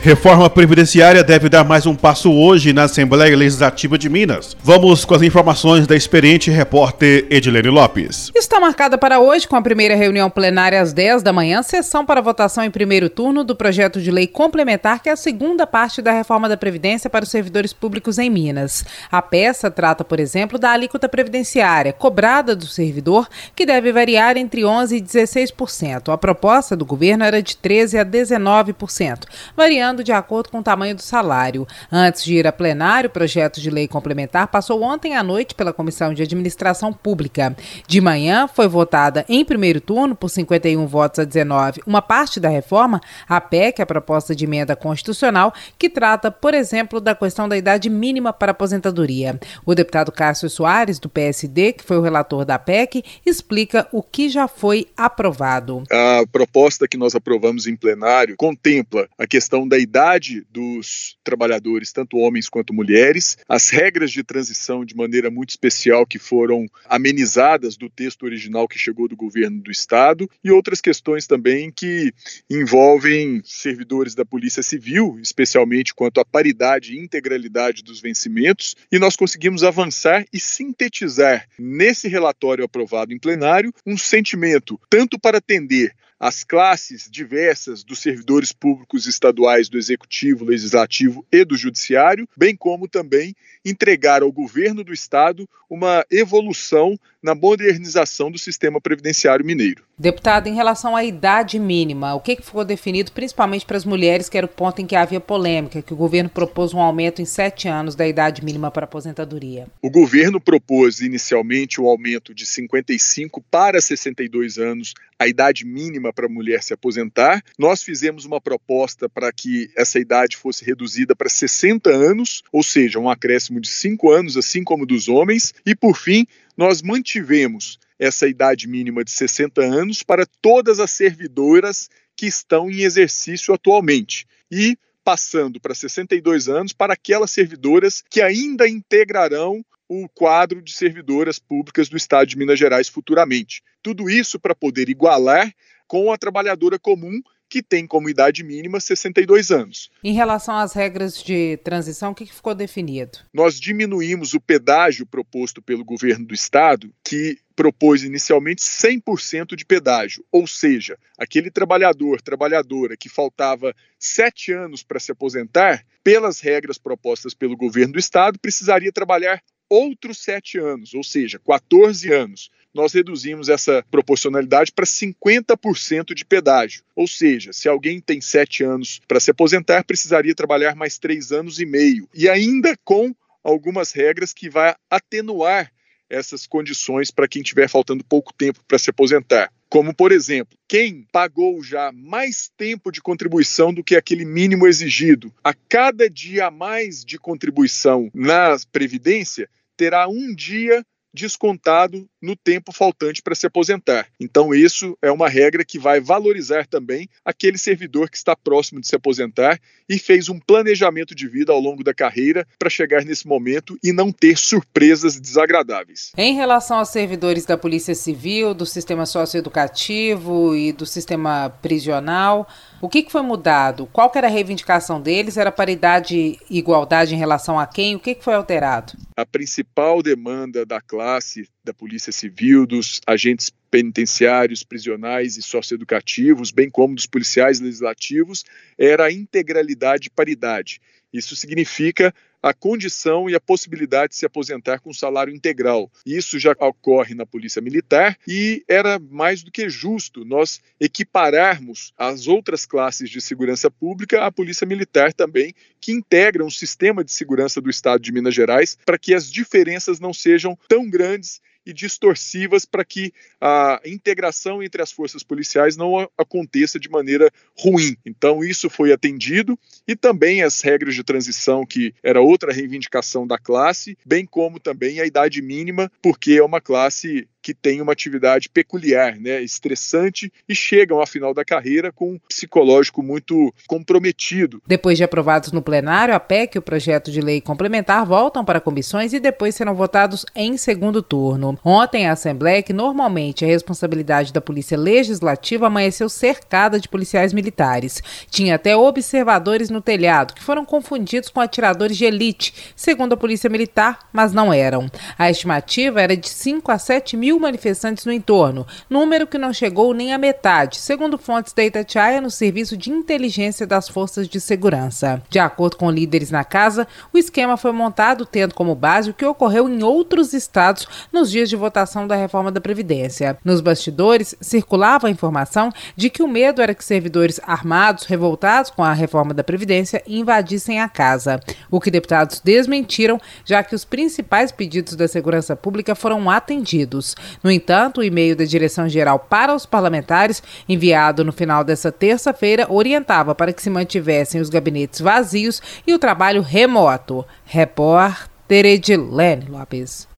Reforma 0.00 0.48
Previdenciária 0.48 1.24
deve 1.24 1.48
dar 1.48 1.64
mais 1.64 1.84
um 1.84 1.94
passo 1.94 2.32
hoje 2.32 2.72
na 2.72 2.84
Assembleia 2.84 3.36
Legislativa 3.36 3.98
de 3.98 4.08
Minas. 4.08 4.56
Vamos 4.62 5.04
com 5.04 5.12
as 5.12 5.22
informações 5.22 5.88
da 5.88 5.96
experiente 5.96 6.52
repórter 6.52 7.26
Edilene 7.28 7.68
Lopes. 7.68 8.30
Está 8.32 8.60
marcada 8.60 8.96
para 8.96 9.18
hoje, 9.18 9.48
com 9.48 9.56
a 9.56 9.60
primeira 9.60 9.96
reunião 9.96 10.30
plenária 10.30 10.80
às 10.80 10.92
10 10.92 11.24
da 11.24 11.32
manhã, 11.32 11.64
sessão 11.64 12.06
para 12.06 12.20
votação 12.20 12.62
em 12.62 12.70
primeiro 12.70 13.10
turno 13.10 13.42
do 13.42 13.56
projeto 13.56 14.00
de 14.00 14.12
lei 14.12 14.28
complementar, 14.28 15.02
que 15.02 15.08
é 15.08 15.12
a 15.12 15.16
segunda 15.16 15.66
parte 15.66 16.00
da 16.00 16.12
reforma 16.12 16.48
da 16.48 16.56
Previdência 16.56 17.10
para 17.10 17.24
os 17.24 17.30
servidores 17.30 17.72
públicos 17.72 18.18
em 18.18 18.30
Minas. 18.30 18.84
A 19.10 19.20
peça 19.20 19.68
trata, 19.68 20.04
por 20.04 20.20
exemplo, 20.20 20.60
da 20.60 20.70
alíquota 20.70 21.08
previdenciária 21.08 21.92
cobrada 21.92 22.54
do 22.54 22.66
servidor, 22.66 23.28
que 23.54 23.66
deve 23.66 23.90
variar 23.90 24.36
entre 24.36 24.62
11% 24.62 24.92
e 24.92 25.02
16%. 25.02 26.12
A 26.12 26.16
proposta 26.16 26.76
do 26.76 26.86
governo 26.86 27.24
era 27.24 27.42
de 27.42 27.56
13% 27.56 28.00
a 28.00 28.04
19%, 28.04 29.24
variando 29.56 29.87
variando 29.88 30.04
de 30.04 30.12
acordo 30.12 30.50
com 30.50 30.58
o 30.58 30.62
tamanho 30.62 30.94
do 30.94 31.02
salário. 31.02 31.66
Antes 31.90 32.24
de 32.24 32.34
ir 32.34 32.46
a 32.46 32.52
plenário, 32.52 33.08
o 33.08 33.12
projeto 33.12 33.60
de 33.60 33.70
lei 33.70 33.88
complementar 33.88 34.48
passou 34.48 34.82
ontem 34.82 35.16
à 35.16 35.22
noite 35.22 35.54
pela 35.54 35.72
Comissão 35.72 36.12
de 36.12 36.22
Administração 36.22 36.92
Pública. 36.92 37.56
De 37.86 38.00
manhã, 38.00 38.46
foi 38.46 38.68
votada 38.68 39.24
em 39.28 39.44
primeiro 39.44 39.80
turno, 39.80 40.14
por 40.14 40.28
51 40.28 40.86
votos 40.86 41.20
a 41.20 41.24
19, 41.24 41.80
uma 41.86 42.02
parte 42.02 42.38
da 42.38 42.48
reforma, 42.48 43.00
a 43.28 43.40
PEC, 43.40 43.80
a 43.80 43.86
proposta 43.86 44.34
de 44.34 44.44
emenda 44.44 44.76
constitucional, 44.76 45.52
que 45.78 45.88
trata, 45.88 46.30
por 46.30 46.54
exemplo, 46.54 47.00
da 47.00 47.14
questão 47.14 47.48
da 47.48 47.56
idade 47.56 47.88
mínima 47.88 48.32
para 48.32 48.52
aposentadoria. 48.52 49.38
O 49.64 49.74
deputado 49.74 50.12
Cássio 50.12 50.50
Soares, 50.50 50.98
do 50.98 51.08
PSD, 51.08 51.72
que 51.72 51.84
foi 51.84 51.96
o 51.96 52.02
relator 52.02 52.44
da 52.44 52.58
PEC, 52.58 53.02
explica 53.24 53.88
o 53.92 54.02
que 54.02 54.28
já 54.28 54.46
foi 54.46 54.86
aprovado. 54.96 55.82
A 55.90 56.24
proposta 56.30 56.86
que 56.86 56.98
nós 56.98 57.14
aprovamos 57.14 57.66
em 57.66 57.76
plenário 57.76 58.36
contempla 58.36 59.08
a 59.18 59.26
questão 59.26 59.66
da 59.66 59.77
idade 59.78 60.46
dos 60.50 61.16
trabalhadores, 61.22 61.92
tanto 61.92 62.18
homens 62.18 62.48
quanto 62.48 62.74
mulheres, 62.74 63.36
as 63.48 63.70
regras 63.70 64.10
de 64.10 64.22
transição 64.22 64.84
de 64.84 64.96
maneira 64.96 65.30
muito 65.30 65.50
especial 65.50 66.06
que 66.06 66.18
foram 66.18 66.66
amenizadas 66.86 67.76
do 67.76 67.88
texto 67.88 68.24
original 68.24 68.66
que 68.66 68.78
chegou 68.78 69.08
do 69.08 69.16
governo 69.16 69.60
do 69.60 69.70
estado. 69.70 70.28
E 70.42 70.50
outras 70.50 70.80
questões 70.80 71.26
também 71.26 71.70
que 71.70 72.12
envolvem 72.50 73.40
servidores 73.44 74.14
da 74.14 74.24
Polícia 74.24 74.62
Civil, 74.62 75.18
especialmente 75.20 75.94
quanto 75.94 76.20
à 76.20 76.24
paridade 76.24 76.94
e 76.94 76.98
integralidade 76.98 77.82
dos 77.82 78.00
vencimentos, 78.00 78.74
e 78.90 78.98
nós 78.98 79.16
conseguimos 79.16 79.62
avançar 79.62 80.24
e 80.32 80.40
sintetizar 80.40 81.46
nesse 81.58 82.08
relatório 82.08 82.64
aprovado 82.64 83.12
em 83.12 83.18
plenário 83.18 83.72
um 83.86 83.96
sentimento 83.96 84.80
tanto 84.90 85.18
para 85.18 85.38
atender 85.38 85.94
as 86.18 86.42
classes 86.42 87.08
diversas 87.10 87.84
dos 87.84 88.00
servidores 88.00 88.52
públicos 88.52 89.06
estaduais 89.06 89.68
do 89.68 89.78
Executivo, 89.78 90.44
Legislativo 90.44 91.24
e 91.30 91.44
do 91.44 91.56
Judiciário, 91.56 92.28
bem 92.36 92.56
como 92.56 92.88
também 92.88 93.36
entregar 93.64 94.22
ao 94.22 94.32
governo 94.32 94.82
do 94.82 94.92
Estado 94.92 95.48
uma 95.68 96.04
evolução 96.10 96.98
na 97.22 97.34
modernização 97.34 98.30
do 98.30 98.38
sistema 98.38 98.80
previdenciário 98.80 99.44
mineiro. 99.44 99.84
Deputado, 99.98 100.46
em 100.46 100.54
relação 100.54 100.94
à 100.94 101.04
idade 101.04 101.58
mínima, 101.58 102.14
o 102.14 102.20
que 102.20 102.36
ficou 102.36 102.64
definido 102.64 103.12
principalmente 103.12 103.66
para 103.66 103.76
as 103.76 103.84
mulheres, 103.84 104.28
que 104.28 104.38
era 104.38 104.46
o 104.46 104.48
ponto 104.48 104.80
em 104.80 104.86
que 104.86 104.94
havia 104.94 105.20
polêmica, 105.20 105.82
que 105.82 105.92
o 105.92 105.96
governo 105.96 106.30
propôs 106.30 106.72
um 106.72 106.80
aumento 106.80 107.20
em 107.20 107.24
sete 107.24 107.68
anos 107.68 107.94
da 107.94 108.06
idade 108.06 108.44
mínima 108.44 108.70
para 108.70 108.84
aposentadoria? 108.84 109.66
O 109.82 109.90
governo 109.90 110.40
propôs 110.40 111.00
inicialmente 111.00 111.80
um 111.80 111.86
aumento 111.86 112.32
de 112.32 112.46
55 112.46 113.42
para 113.50 113.80
62 113.80 114.56
anos, 114.58 114.94
a 115.18 115.26
idade 115.26 115.64
mínima 115.64 116.12
para 116.12 116.26
a 116.26 116.30
mulher 116.30 116.62
se 116.62 116.72
aposentar. 116.72 117.42
Nós 117.58 117.82
fizemos 117.82 118.24
uma 118.24 118.40
proposta 118.40 119.08
para 119.08 119.32
que 119.32 119.70
essa 119.76 119.98
idade 119.98 120.36
fosse 120.36 120.64
reduzida 120.64 121.16
para 121.16 121.28
60 121.28 121.90
anos, 121.90 122.42
ou 122.52 122.62
seja, 122.62 122.98
um 122.98 123.10
acréscimo 123.10 123.60
de 123.60 123.68
cinco 123.68 124.12
anos, 124.12 124.36
assim 124.36 124.62
como 124.62 124.86
dos 124.86 125.08
homens. 125.08 125.52
E, 125.66 125.74
por 125.74 125.96
fim, 125.96 126.26
nós 126.56 126.80
mantivemos 126.82 127.78
essa 127.98 128.28
idade 128.28 128.68
mínima 128.68 129.02
de 129.02 129.10
60 129.10 129.60
anos 129.60 130.02
para 130.02 130.24
todas 130.40 130.78
as 130.78 130.92
servidoras 130.92 131.90
que 132.16 132.26
estão 132.26 132.70
em 132.70 132.82
exercício 132.82 133.52
atualmente. 133.52 134.26
E 134.50 134.78
passando 135.02 135.58
para 135.58 135.74
62 135.74 136.48
anos 136.48 136.72
para 136.72 136.92
aquelas 136.92 137.30
servidoras 137.30 138.04
que 138.10 138.20
ainda 138.20 138.68
integrarão 138.68 139.64
o 139.88 140.08
quadro 140.08 140.60
de 140.60 140.72
servidoras 140.72 141.38
públicas 141.38 141.88
do 141.88 141.96
Estado 141.96 142.26
de 142.26 142.36
Minas 142.36 142.58
Gerais 142.58 142.88
futuramente. 142.88 143.62
Tudo 143.82 144.10
isso 144.10 144.38
para 144.38 144.54
poder 144.54 144.88
igualar 144.88 145.52
com 145.86 146.12
a 146.12 146.18
trabalhadora 146.18 146.78
comum 146.78 147.20
que 147.48 147.62
tem 147.62 147.86
como 147.86 148.10
idade 148.10 148.44
mínima 148.44 148.78
62 148.78 149.50
anos. 149.50 149.90
Em 150.04 150.12
relação 150.12 150.54
às 150.54 150.74
regras 150.74 151.22
de 151.22 151.56
transição, 151.64 152.12
o 152.12 152.14
que 152.14 152.26
ficou 152.26 152.54
definido? 152.54 153.18
Nós 153.32 153.58
diminuímos 153.58 154.34
o 154.34 154.40
pedágio 154.40 155.06
proposto 155.06 155.62
pelo 155.62 155.84
governo 155.84 156.26
do 156.26 156.34
estado, 156.34 156.92
que 157.02 157.38
propôs 157.56 158.04
inicialmente 158.04 158.62
100% 158.62 159.56
de 159.56 159.64
pedágio, 159.64 160.24
ou 160.30 160.46
seja, 160.46 160.98
aquele 161.18 161.50
trabalhador, 161.50 162.20
trabalhadora 162.20 162.96
que 162.96 163.08
faltava 163.08 163.74
sete 163.98 164.52
anos 164.52 164.82
para 164.82 165.00
se 165.00 165.10
aposentar, 165.10 165.84
pelas 166.04 166.40
regras 166.40 166.78
propostas 166.78 167.34
pelo 167.34 167.56
governo 167.56 167.94
do 167.94 167.98
estado, 167.98 168.38
precisaria 168.38 168.92
trabalhar 168.92 169.42
outros 169.68 170.18
sete 170.18 170.58
anos, 170.58 170.94
ou 170.94 171.02
seja, 171.02 171.38
14 171.38 172.12
anos. 172.12 172.50
Nós 172.72 172.92
reduzimos 172.92 173.48
essa 173.48 173.84
proporcionalidade 173.90 174.72
para 174.72 174.84
50% 174.84 176.14
de 176.14 176.24
pedágio. 176.24 176.82
Ou 176.94 177.08
seja, 177.08 177.52
se 177.52 177.68
alguém 177.68 178.00
tem 178.00 178.20
sete 178.20 178.62
anos 178.62 179.00
para 179.08 179.18
se 179.20 179.30
aposentar, 179.30 179.84
precisaria 179.84 180.34
trabalhar 180.34 180.76
mais 180.76 180.98
três 180.98 181.32
anos 181.32 181.58
e 181.58 181.66
meio. 181.66 182.08
E 182.14 182.28
ainda 182.28 182.76
com 182.84 183.14
algumas 183.42 183.92
regras 183.92 184.32
que 184.32 184.48
vai 184.50 184.74
atenuar 184.90 185.72
essas 186.08 186.46
condições 186.46 187.10
para 187.10 187.28
quem 187.28 187.42
tiver 187.42 187.68
faltando 187.68 188.04
pouco 188.04 188.32
tempo 188.32 188.60
para 188.66 188.78
se 188.78 188.90
aposentar. 188.90 189.52
Como, 189.68 189.94
por 189.94 190.12
exemplo, 190.12 190.58
quem 190.66 191.06
pagou 191.12 191.62
já 191.62 191.92
mais 191.92 192.50
tempo 192.56 192.90
de 192.90 193.02
contribuição 193.02 193.72
do 193.72 193.84
que 193.84 193.96
aquele 193.96 194.24
mínimo 194.24 194.66
exigido, 194.66 195.32
a 195.44 195.52
cada 195.52 196.08
dia 196.08 196.46
a 196.46 196.50
mais 196.50 197.04
de 197.04 197.18
contribuição 197.18 198.10
na 198.14 198.56
Previdência, 198.72 199.48
terá 199.76 200.08
um 200.08 200.34
dia 200.34 200.84
descontado 201.18 202.08
no 202.22 202.36
tempo 202.36 202.72
faltante 202.72 203.20
para 203.22 203.34
se 203.34 203.46
aposentar. 203.46 204.06
Então, 204.20 204.54
isso 204.54 204.96
é 205.02 205.10
uma 205.10 205.28
regra 205.28 205.64
que 205.64 205.78
vai 205.78 206.00
valorizar 206.00 206.66
também 206.66 207.08
aquele 207.24 207.58
servidor 207.58 208.08
que 208.08 208.16
está 208.16 208.34
próximo 208.36 208.80
de 208.80 208.88
se 208.88 208.94
aposentar 208.94 209.60
e 209.88 209.98
fez 209.98 210.28
um 210.28 210.38
planejamento 210.38 211.14
de 211.14 211.28
vida 211.28 211.52
ao 211.52 211.60
longo 211.60 211.82
da 211.82 211.92
carreira 211.94 212.46
para 212.58 212.70
chegar 212.70 213.04
nesse 213.04 213.26
momento 213.26 213.78
e 213.82 213.92
não 213.92 214.12
ter 214.12 214.36
surpresas 214.38 215.18
desagradáveis. 215.18 216.12
Em 216.16 216.34
relação 216.34 216.78
aos 216.78 216.90
servidores 216.90 217.44
da 217.44 217.58
Polícia 217.58 217.94
Civil, 217.94 218.54
do 218.54 218.66
sistema 218.66 219.06
socioeducativo 219.06 220.54
e 220.54 220.72
do 220.72 220.86
sistema 220.86 221.50
prisional, 221.62 222.46
o 222.80 222.88
que, 222.88 223.08
foi 223.08 223.22
mudado? 223.22 223.88
Qual 223.92 224.12
era 224.14 224.26
a 224.26 224.30
reivindicação 224.30 225.00
deles? 225.00 225.36
Era 225.36 225.50
paridade 225.50 226.38
e 226.50 226.58
igualdade 226.58 227.14
em 227.14 227.18
relação 227.18 227.58
a 227.58 227.66
quem? 227.66 227.96
O 227.96 228.00
que 228.00 228.16
foi 228.20 228.34
alterado? 228.34 228.92
A 229.18 229.26
principal 229.26 230.00
demanda 230.00 230.64
da 230.64 230.80
classe 230.80 231.48
da 231.64 231.74
Polícia 231.74 232.12
Civil, 232.12 232.64
dos 232.64 233.00
agentes 233.04 233.50
penitenciários, 233.70 234.62
prisionais 234.62 235.36
e 235.36 235.42
socioeducativos, 235.42 236.50
bem 236.50 236.70
como 236.70 236.94
dos 236.94 237.06
policiais 237.06 237.60
legislativos, 237.60 238.44
era 238.76 239.06
a 239.06 239.12
integralidade 239.12 240.08
e 240.08 240.10
paridade. 240.10 240.80
Isso 241.12 241.34
significa 241.34 242.14
a 242.42 242.54
condição 242.54 243.28
e 243.28 243.34
a 243.34 243.40
possibilidade 243.40 244.10
de 244.10 244.16
se 244.16 244.26
aposentar 244.26 244.78
com 244.78 244.92
salário 244.92 245.34
integral. 245.34 245.90
Isso 246.06 246.38
já 246.38 246.52
ocorre 246.52 247.14
na 247.14 247.26
Polícia 247.26 247.60
Militar 247.60 248.16
e 248.26 248.62
era 248.68 248.98
mais 248.98 249.42
do 249.42 249.50
que 249.50 249.68
justo 249.68 250.24
nós 250.24 250.60
equipararmos 250.78 251.92
as 251.96 252.28
outras 252.28 252.64
classes 252.64 253.10
de 253.10 253.20
segurança 253.20 253.70
pública 253.70 254.24
à 254.24 254.30
Polícia 254.30 254.66
Militar 254.66 255.12
também, 255.12 255.52
que 255.80 255.92
integram 255.92 256.46
o 256.46 256.50
sistema 256.50 257.02
de 257.02 257.12
segurança 257.12 257.60
do 257.60 257.70
Estado 257.70 258.02
de 258.02 258.12
Minas 258.12 258.34
Gerais, 258.34 258.78
para 258.86 258.98
que 258.98 259.14
as 259.14 259.30
diferenças 259.30 259.98
não 259.98 260.12
sejam 260.12 260.56
tão 260.68 260.88
grandes 260.88 261.40
e 261.68 261.72
distorsivas 261.74 262.64
para 262.64 262.82
que 262.82 263.12
a 263.38 263.78
integração 263.84 264.62
entre 264.62 264.80
as 264.80 264.90
forças 264.90 265.22
policiais 265.22 265.76
não 265.76 266.08
aconteça 266.16 266.80
de 266.80 266.88
maneira 266.88 267.30
ruim. 267.54 267.94
Então, 268.06 268.42
isso 268.42 268.70
foi 268.70 268.90
atendido 268.90 269.58
e 269.86 269.94
também 269.94 270.42
as 270.42 270.62
regras 270.62 270.94
de 270.94 271.04
transição, 271.04 271.66
que 271.66 271.94
era 272.02 272.22
outra 272.22 272.54
reivindicação 272.54 273.26
da 273.26 273.36
classe, 273.36 273.98
bem 274.06 274.24
como 274.24 274.58
também 274.58 274.98
a 274.98 275.04
idade 275.04 275.42
mínima, 275.42 275.92
porque 276.00 276.32
é 276.32 276.42
uma 276.42 276.60
classe 276.60 277.28
que 277.42 277.54
têm 277.54 277.80
uma 277.80 277.92
atividade 277.92 278.48
peculiar, 278.48 279.16
né, 279.16 279.40
estressante 279.42 280.32
e 280.48 280.54
chegam 280.54 280.98
ao 281.00 281.06
final 281.06 281.32
da 281.32 281.44
carreira 281.44 281.92
com 281.92 282.12
um 282.12 282.18
psicológico 282.28 283.02
muito 283.02 283.52
comprometido. 283.66 284.62
Depois 284.66 284.98
de 284.98 285.04
aprovados 285.04 285.52
no 285.52 285.62
plenário, 285.62 286.14
a 286.14 286.20
PEC 286.20 286.56
e 286.56 286.58
o 286.58 286.62
projeto 286.62 287.10
de 287.10 287.20
lei 287.20 287.40
complementar 287.40 288.04
voltam 288.04 288.44
para 288.44 288.60
comissões 288.60 289.12
e 289.12 289.20
depois 289.20 289.54
serão 289.54 289.74
votados 289.74 290.26
em 290.34 290.56
segundo 290.56 291.02
turno. 291.02 291.58
Ontem, 291.64 292.06
a 292.06 292.12
Assembleia, 292.12 292.62
que 292.62 292.72
normalmente 292.72 293.44
é 293.44 293.48
responsabilidade 293.48 294.32
da 294.32 294.40
Polícia 294.40 294.76
Legislativa, 294.76 295.66
amanheceu 295.66 296.08
cercada 296.08 296.78
de 296.78 296.88
policiais 296.88 297.32
militares. 297.32 298.02
Tinha 298.30 298.56
até 298.56 298.76
observadores 298.76 299.70
no 299.70 299.80
telhado, 299.80 300.34
que 300.34 300.42
foram 300.42 300.64
confundidos 300.64 301.28
com 301.28 301.40
atiradores 301.40 301.96
de 301.96 302.04
elite, 302.04 302.72
segundo 302.76 303.14
a 303.14 303.16
Polícia 303.16 303.48
Militar, 303.48 303.98
mas 304.12 304.32
não 304.32 304.52
eram. 304.52 304.90
A 305.18 305.30
estimativa 305.30 306.00
era 306.02 306.16
de 306.16 306.28
5 306.28 306.70
a 306.70 306.78
7 306.78 307.16
mil 307.16 307.37
mil 307.38 307.40
manifestantes 307.40 308.04
no 308.04 308.12
entorno, 308.12 308.66
número 308.90 309.26
que 309.26 309.38
não 309.38 309.52
chegou 309.52 309.94
nem 309.94 310.12
à 310.12 310.18
metade, 310.18 310.78
segundo 310.78 311.16
fontes 311.16 311.52
da 311.52 311.64
Itatiaia 311.64 312.20
no 312.20 312.30
Serviço 312.30 312.76
de 312.76 312.90
Inteligência 312.90 313.66
das 313.66 313.88
Forças 313.88 314.28
de 314.28 314.40
Segurança. 314.40 315.22
De 315.30 315.38
acordo 315.38 315.76
com 315.76 315.90
líderes 315.90 316.30
na 316.30 316.44
casa, 316.44 316.86
o 317.12 317.18
esquema 317.18 317.56
foi 317.56 317.70
montado 317.70 318.26
tendo 318.26 318.54
como 318.54 318.74
base 318.74 319.10
o 319.10 319.14
que 319.14 319.24
ocorreu 319.24 319.68
em 319.68 319.82
outros 319.82 320.32
estados 320.34 320.86
nos 321.12 321.30
dias 321.30 321.48
de 321.48 321.56
votação 321.56 322.06
da 322.06 322.16
reforma 322.16 322.50
da 322.50 322.60
Previdência. 322.60 323.38
Nos 323.44 323.60
bastidores, 323.60 324.34
circulava 324.40 325.06
a 325.06 325.10
informação 325.10 325.72
de 325.96 326.10
que 326.10 326.22
o 326.22 326.28
medo 326.28 326.60
era 326.60 326.74
que 326.74 326.84
servidores 326.84 327.40
armados, 327.46 328.04
revoltados 328.04 328.70
com 328.70 328.82
a 328.82 328.92
reforma 328.92 329.32
da 329.32 329.44
Previdência, 329.44 330.02
invadissem 330.06 330.80
a 330.80 330.88
casa, 330.88 331.38
o 331.70 331.80
que 331.80 331.90
deputados 331.90 332.40
desmentiram, 332.40 333.20
já 333.44 333.62
que 333.62 333.74
os 333.74 333.84
principais 333.84 334.50
pedidos 334.50 334.96
da 334.96 335.06
segurança 335.06 335.54
pública 335.54 335.94
foram 335.94 336.28
atendidos. 336.28 337.14
No 337.42 337.50
entanto, 337.50 338.00
o 338.00 338.04
e-mail 338.04 338.34
da 338.34 338.44
Direção-Geral 338.44 339.18
para 339.18 339.54
os 339.54 339.64
parlamentares, 339.64 340.42
enviado 340.68 341.24
no 341.24 341.32
final 341.32 341.62
dessa 341.62 341.92
terça-feira, 341.92 342.66
orientava 342.68 343.34
para 343.34 343.52
que 343.52 343.62
se 343.62 343.70
mantivessem 343.70 344.40
os 344.40 344.50
gabinetes 344.50 345.00
vazios 345.00 345.62
e 345.86 345.94
o 345.94 345.98
trabalho 345.98 346.42
remoto. 346.42 347.24
Repórter 347.44 348.66
Edilene 348.66 349.46
Lopes. 349.48 350.17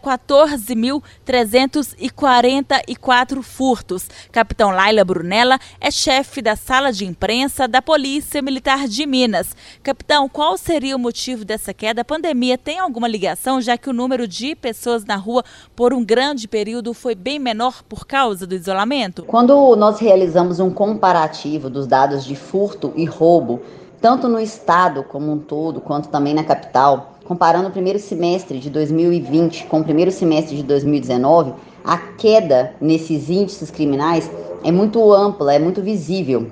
14.344 2.83 3.43
furtos. 3.43 4.09
Capitão 4.33 4.71
Laila 4.71 5.04
Brunella 5.04 5.59
é 5.81 5.90
chefe 5.90 6.43
da 6.43 6.57
sala 6.57 6.93
de 6.93 7.04
imprensa 7.04 7.69
da 7.69 7.81
Polícia 7.81 8.43
Militar 8.43 8.88
de 8.88 9.07
Minas. 9.07 9.54
Capitão, 9.83 10.28
qual 10.28 10.57
seria 10.57 10.97
o 10.97 10.99
motivo 10.99 11.45
dessa 11.45 11.73
queda? 11.73 12.02
A 12.02 12.04
pandemia 12.04 12.59
tem 12.59 12.78
alguma 12.78 13.09
ligação, 13.09 13.61
já 13.61 13.76
que 13.76 13.90
o 13.90 13.93
número 13.93 14.26
de 14.26 14.54
pessoas 14.54 15.04
na 15.04 15.16
rua 15.16 15.45
por 15.76 15.93
um 15.93 16.04
grande 16.04 16.49
período 16.49 16.95
foi 16.95 17.14
bem 17.14 17.38
menor 17.38 17.83
por 17.88 18.07
causa 18.07 18.47
do 18.47 18.54
isolamento? 18.54 19.23
Quando 19.25 19.76
nós 19.76 19.99
realizamos 19.99 20.61
um 20.61 20.71
comparativo 20.71 21.71
dos 21.71 21.87
dados 21.87 22.25
de 22.25 22.35
furto 22.35 22.93
e 22.97 23.04
roubo, 23.04 23.62
tanto 24.00 24.28
no 24.28 24.38
estado 24.38 25.02
como 25.02 25.33
um 25.33 25.38
todo, 25.38 25.81
quanto 25.81 26.09
também 26.09 26.35
na 26.35 26.45
capital, 26.45 27.14
comparando 27.25 27.69
o 27.69 27.73
primeiro 27.73 27.99
semestre 27.99 28.59
de 28.59 28.69
2020 28.69 29.64
com 29.64 29.81
o 29.81 29.85
primeiro 29.85 30.11
semestre 30.11 30.57
de 30.57 30.62
2019, 30.62 31.54
a 31.84 31.98
queda 31.98 32.74
nesses 32.80 33.28
índices 33.28 33.70
criminais 33.70 34.30
é 34.64 34.72
muito 34.72 35.12
ampla, 35.12 35.52
é 35.52 35.58
muito 35.58 35.82
visível. 35.82 36.46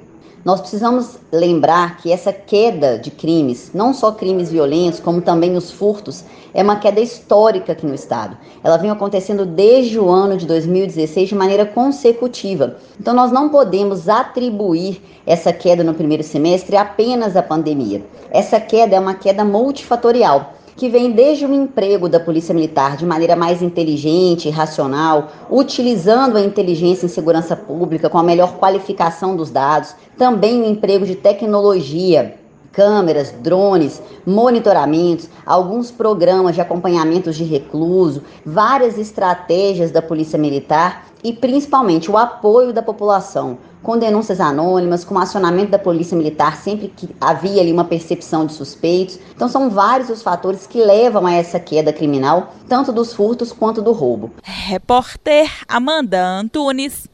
Nós 0.45 0.61
precisamos 0.61 1.19
lembrar 1.33 1.99
que 1.99 2.11
essa 2.11 2.33
queda 2.33 2.99
de 2.99 3.13
crimes, 3.13 3.71
não 3.73 3.95
só 3.95 4.11
crimes 4.11 4.51
violentos, 4.51 4.99
como 4.99 5.23
também 5.23 5.57
os 5.57 5.71
furtos, 5.71 6.25
é 6.53 6.63
uma 6.63 6.77
queda 6.77 7.01
histórica 7.01 7.73
aqui 7.73 7.87
no 7.87 7.95
estado. 7.95 8.37
Ela 8.63 8.77
vem 8.77 8.91
acontecendo 8.91 9.47
desde 9.47 10.01
o 10.01 10.11
ano 10.11 10.37
de 10.37 10.45
2016 10.45 11.29
de 11.29 11.35
maneira 11.37 11.65
consecutiva. 11.65 12.77
Então 13.01 13.15
nós 13.15 13.31
não 13.31 13.49
podemos 13.49 14.09
atribuir 14.09 15.01
essa 15.25 15.53
queda 15.53 15.85
no 15.85 15.95
primeiro 15.95 16.25
semestre 16.25 16.77
apenas 16.77 17.37
à 17.37 17.43
pandemia. 17.43 18.05
Essa 18.29 18.61
queda 18.61 18.97
é 18.97 19.01
uma 19.01 19.15
queda 19.15 19.45
multifatorial 19.45 20.55
que 20.77 20.89
vem 20.89 21.13
desde 21.13 21.47
o 21.47 21.53
emprego 21.53 22.09
da 22.09 22.21
Polícia 22.21 22.55
Militar 22.55 22.97
de 22.97 23.07
maneira 23.07 23.37
mais 23.37 23.63
inteligente 23.63 24.49
e 24.49 24.51
racional, 24.51 25.29
utilizando 25.51 26.37
a 26.37 26.41
inteligência 26.41 27.07
em 27.07 27.09
segurança 27.09 27.55
pública 27.55 28.09
com 28.09 28.19
a 28.19 28.23
melhor 28.23 28.57
qualificação 28.57 29.37
dos 29.37 29.51
dados, 29.51 29.95
também 30.17 30.63
o 30.63 30.67
emprego 30.67 31.07
de 31.07 31.15
tecnologia 31.15 32.37
câmeras, 32.73 33.33
drones, 33.43 34.03
monitoramentos, 34.27 35.29
alguns 35.45 35.91
programas 35.91 36.55
de 36.55 36.61
acompanhamento 36.61 37.31
de 37.31 37.45
recluso, 37.45 38.23
várias 38.45 38.99
estratégias 38.99 39.91
da 39.91 40.01
Polícia 40.01 40.39
Militar 40.39 41.07
e 41.23 41.33
principalmente 41.33 42.11
o 42.11 42.17
apoio 42.17 42.73
da 42.73 42.83
população, 42.83 43.59
com 43.83 43.99
denúncias 43.99 44.41
anônimas, 44.41 45.05
com 45.05 45.19
acionamento 45.19 45.71
da 45.71 45.79
Polícia 45.79 46.17
Militar 46.17 46.57
sempre 46.57 46.89
que 46.89 47.09
havia 47.21 47.61
ali 47.61 47.73
uma 47.73 47.85
percepção 47.85 48.47
de 48.47 48.53
suspeitos. 48.53 49.19
Então 49.35 49.49
são 49.49 49.69
vários 49.69 50.09
os 50.09 50.23
fatores 50.23 50.67
que 50.67 50.83
levam 50.83 51.27
a 51.27 51.33
essa 51.33 51.59
queda 51.59 51.93
criminal, 51.93 52.55
tanto 52.69 52.93
dos 52.93 53.13
furtos 53.13 53.53
quanto 53.53 53.83
do 53.83 53.93
roubo. 53.93 54.31
Repórter 54.43 55.51
Amanda 55.69 56.25
Antunes. 56.25 57.11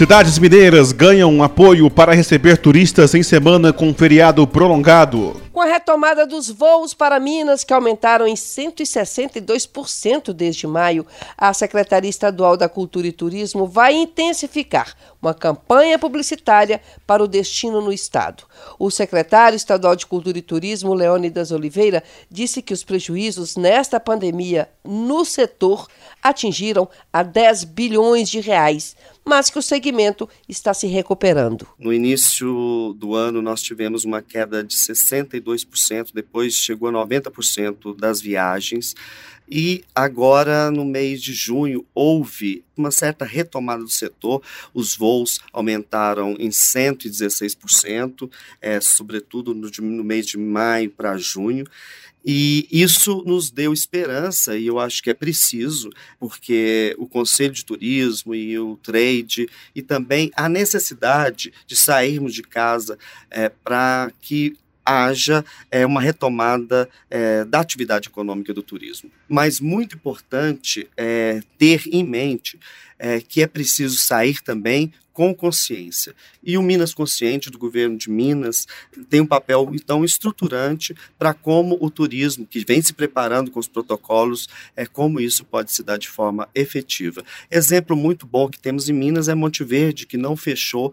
Cidades 0.00 0.38
mineiras 0.38 0.92
ganham 0.92 1.42
apoio 1.42 1.90
para 1.90 2.14
receber 2.14 2.56
turistas 2.56 3.14
em 3.14 3.22
semana 3.22 3.70
com 3.70 3.92
feriado 3.92 4.46
prolongado. 4.46 5.36
Com 5.60 5.64
a 5.64 5.72
retomada 5.72 6.26
dos 6.26 6.48
voos 6.48 6.94
para 6.94 7.20
Minas, 7.20 7.64
que 7.64 7.74
aumentaram 7.74 8.26
em 8.26 8.32
162% 8.32 10.32
desde 10.32 10.66
maio, 10.66 11.06
a 11.36 11.52
Secretaria 11.52 12.08
Estadual 12.08 12.56
da 12.56 12.66
Cultura 12.66 13.06
e 13.06 13.12
Turismo 13.12 13.66
vai 13.66 13.92
intensificar 13.92 14.96
uma 15.20 15.34
campanha 15.34 15.98
publicitária 15.98 16.80
para 17.06 17.22
o 17.22 17.28
destino 17.28 17.82
no 17.82 17.92
estado. 17.92 18.44
O 18.78 18.90
secretário 18.90 19.54
estadual 19.54 19.94
de 19.94 20.06
Cultura 20.06 20.38
e 20.38 20.42
Turismo, 20.42 20.94
Leônidas 20.94 21.52
Oliveira, 21.52 22.02
disse 22.30 22.62
que 22.62 22.72
os 22.72 22.82
prejuízos 22.82 23.56
nesta 23.56 24.00
pandemia 24.00 24.66
no 24.82 25.26
setor 25.26 25.88
atingiram 26.22 26.88
a 27.12 27.22
10 27.22 27.64
bilhões 27.64 28.30
de 28.30 28.40
reais, 28.40 28.96
mas 29.24 29.50
que 29.50 29.58
o 29.58 29.62
segmento 29.62 30.28
está 30.48 30.72
se 30.72 30.86
recuperando. 30.86 31.66
No 31.78 31.92
início 31.92 32.94
do 32.98 33.14
ano, 33.14 33.42
nós 33.42 33.62
tivemos 33.62 34.04
uma 34.04 34.22
queda 34.22 34.64
de 34.64 34.74
62%, 34.74 35.40
depois 36.14 36.54
chegou 36.54 36.88
a 36.88 36.92
90% 36.92 37.96
das 37.96 38.20
viagens. 38.20 38.94
E 39.50 39.82
agora, 39.92 40.70
no 40.70 40.84
mês 40.84 41.20
de 41.20 41.32
junho, 41.32 41.84
houve 41.92 42.64
uma 42.76 42.92
certa 42.92 43.24
retomada 43.24 43.82
do 43.82 43.88
setor. 43.88 44.40
Os 44.72 44.94
voos 44.96 45.40
aumentaram 45.52 46.36
em 46.38 46.50
116%, 46.50 48.30
é, 48.60 48.80
sobretudo 48.80 49.52
no, 49.52 49.68
no 49.68 50.04
mês 50.04 50.26
de 50.26 50.38
maio 50.38 50.90
para 50.90 51.18
junho. 51.18 51.66
E 52.24 52.68
isso 52.70 53.22
nos 53.26 53.50
deu 53.50 53.72
esperança, 53.72 54.56
e 54.56 54.66
eu 54.66 54.78
acho 54.78 55.02
que 55.02 55.10
é 55.10 55.14
preciso, 55.14 55.90
porque 56.18 56.94
o 56.98 57.08
Conselho 57.08 57.54
de 57.54 57.64
Turismo 57.64 58.34
e 58.34 58.58
o 58.58 58.76
trade, 58.76 59.48
e 59.74 59.80
também 59.80 60.30
a 60.36 60.48
necessidade 60.48 61.52
de 61.66 61.74
sairmos 61.74 62.34
de 62.34 62.42
casa 62.42 62.98
é, 63.30 63.48
para 63.48 64.12
que 64.20 64.54
haja 64.90 65.44
é, 65.70 65.86
uma 65.86 66.00
retomada 66.00 66.88
é, 67.10 67.44
da 67.44 67.60
atividade 67.60 68.08
econômica 68.08 68.52
do 68.52 68.62
turismo. 68.62 69.10
Mas 69.28 69.60
muito 69.60 69.96
importante 69.96 70.88
é 70.96 71.40
ter 71.58 71.82
em 71.86 72.04
mente 72.04 72.58
que 73.28 73.40
é 73.40 73.46
preciso 73.46 73.96
sair 73.96 74.42
também 74.42 74.92
com 75.12 75.34
consciência. 75.34 76.14
E 76.42 76.56
o 76.56 76.62
Minas 76.62 76.94
Consciente 76.94 77.50
do 77.50 77.58
governo 77.58 77.94
de 77.96 78.08
Minas 78.08 78.66
tem 79.08 79.20
um 79.20 79.26
papel 79.26 79.70
então 79.74 80.02
estruturante 80.02 80.94
para 81.18 81.34
como 81.34 81.76
o 81.78 81.90
turismo 81.90 82.46
que 82.46 82.64
vem 82.64 82.80
se 82.80 82.94
preparando 82.94 83.50
com 83.50 83.60
os 83.60 83.68
protocolos 83.68 84.48
é 84.74 84.86
como 84.86 85.20
isso 85.20 85.44
pode 85.44 85.72
se 85.72 85.82
dar 85.82 85.98
de 85.98 86.08
forma 86.08 86.48
efetiva. 86.54 87.22
Exemplo 87.50 87.94
muito 87.94 88.26
bom 88.26 88.48
que 88.48 88.58
temos 88.58 88.88
em 88.88 88.94
Minas 88.94 89.28
é 89.28 89.34
Monte 89.34 89.62
Verde, 89.62 90.06
que 90.06 90.16
não 90.16 90.36
fechou 90.36 90.90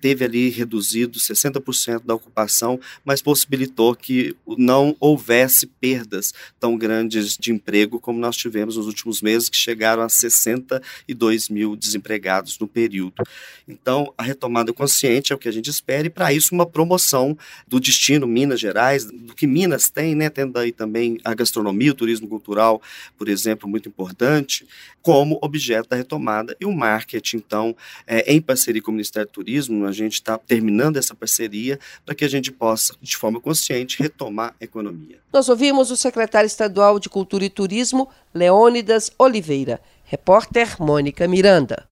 teve 0.00 0.24
ali 0.24 0.48
reduzido 0.48 1.18
60% 1.18 2.04
da 2.04 2.14
ocupação, 2.14 2.80
mas 3.04 3.22
possibilitou 3.22 3.94
que 3.94 4.34
não 4.58 4.96
houvesse 4.98 5.66
perdas 5.66 6.32
tão 6.58 6.76
grandes 6.76 7.36
de 7.36 7.52
emprego 7.52 8.00
como 8.00 8.18
nós 8.18 8.36
tivemos 8.36 8.76
nos 8.76 8.86
últimos 8.86 9.22
meses, 9.22 9.48
que 9.48 9.56
chegaram 9.56 10.02
a 10.02 10.08
62 10.08 11.48
mil 11.48 11.76
desempregados 11.76 12.58
no 12.58 12.66
período. 12.66 13.22
Então, 13.68 14.12
a 14.16 14.22
retomada 14.22 14.72
consciente 14.72 15.32
é 15.32 15.36
o 15.36 15.38
que 15.38 15.48
a 15.48 15.52
gente 15.52 15.70
espera, 15.70 16.06
e 16.06 16.10
para 16.10 16.32
isso, 16.32 16.54
uma 16.54 16.66
promoção 16.66 17.36
do 17.66 17.80
destino 17.80 18.26
Minas 18.26 18.60
Gerais, 18.60 19.04
do 19.04 19.34
que 19.34 19.46
Minas 19.46 19.88
tem, 19.88 20.14
né, 20.14 20.30
tendo 20.30 20.58
aí 20.58 20.72
também 20.72 21.18
a 21.24 21.34
gastronomia, 21.34 21.90
o 21.90 21.94
turismo 21.94 22.28
cultural, 22.28 22.80
por 23.16 23.28
exemplo, 23.28 23.68
muito 23.68 23.88
importante, 23.88 24.66
como 25.02 25.38
objeto 25.42 25.88
da 25.88 25.96
retomada, 25.96 26.56
e 26.60 26.64
o 26.64 26.72
marketing, 26.72 27.36
então, 27.36 27.76
é, 28.06 28.32
em 28.32 28.40
parceria 28.40 28.82
com 28.82 28.90
o 28.90 28.94
Ministério 28.94 29.28
do 29.28 29.32
Turismo, 29.32 29.75
turismo, 29.76 29.86
a 29.86 29.92
gente 29.92 30.14
está 30.14 30.38
terminando 30.38 30.96
essa 30.96 31.14
parceria 31.14 31.78
para 32.04 32.14
que 32.14 32.24
a 32.24 32.28
gente 32.28 32.50
possa, 32.50 32.94
de 33.00 33.16
forma 33.16 33.40
consciente, 33.40 34.02
retomar 34.02 34.54
a 34.60 34.64
economia. 34.64 35.18
Nós 35.32 35.48
ouvimos 35.48 35.90
o 35.90 35.96
secretário 35.96 36.46
estadual 36.46 36.98
de 36.98 37.08
Cultura 37.08 37.44
e 37.44 37.50
Turismo, 37.50 38.08
Leônidas 38.34 39.10
Oliveira. 39.18 39.80
Repórter 40.04 40.80
Mônica 40.80 41.26
Miranda. 41.26 41.84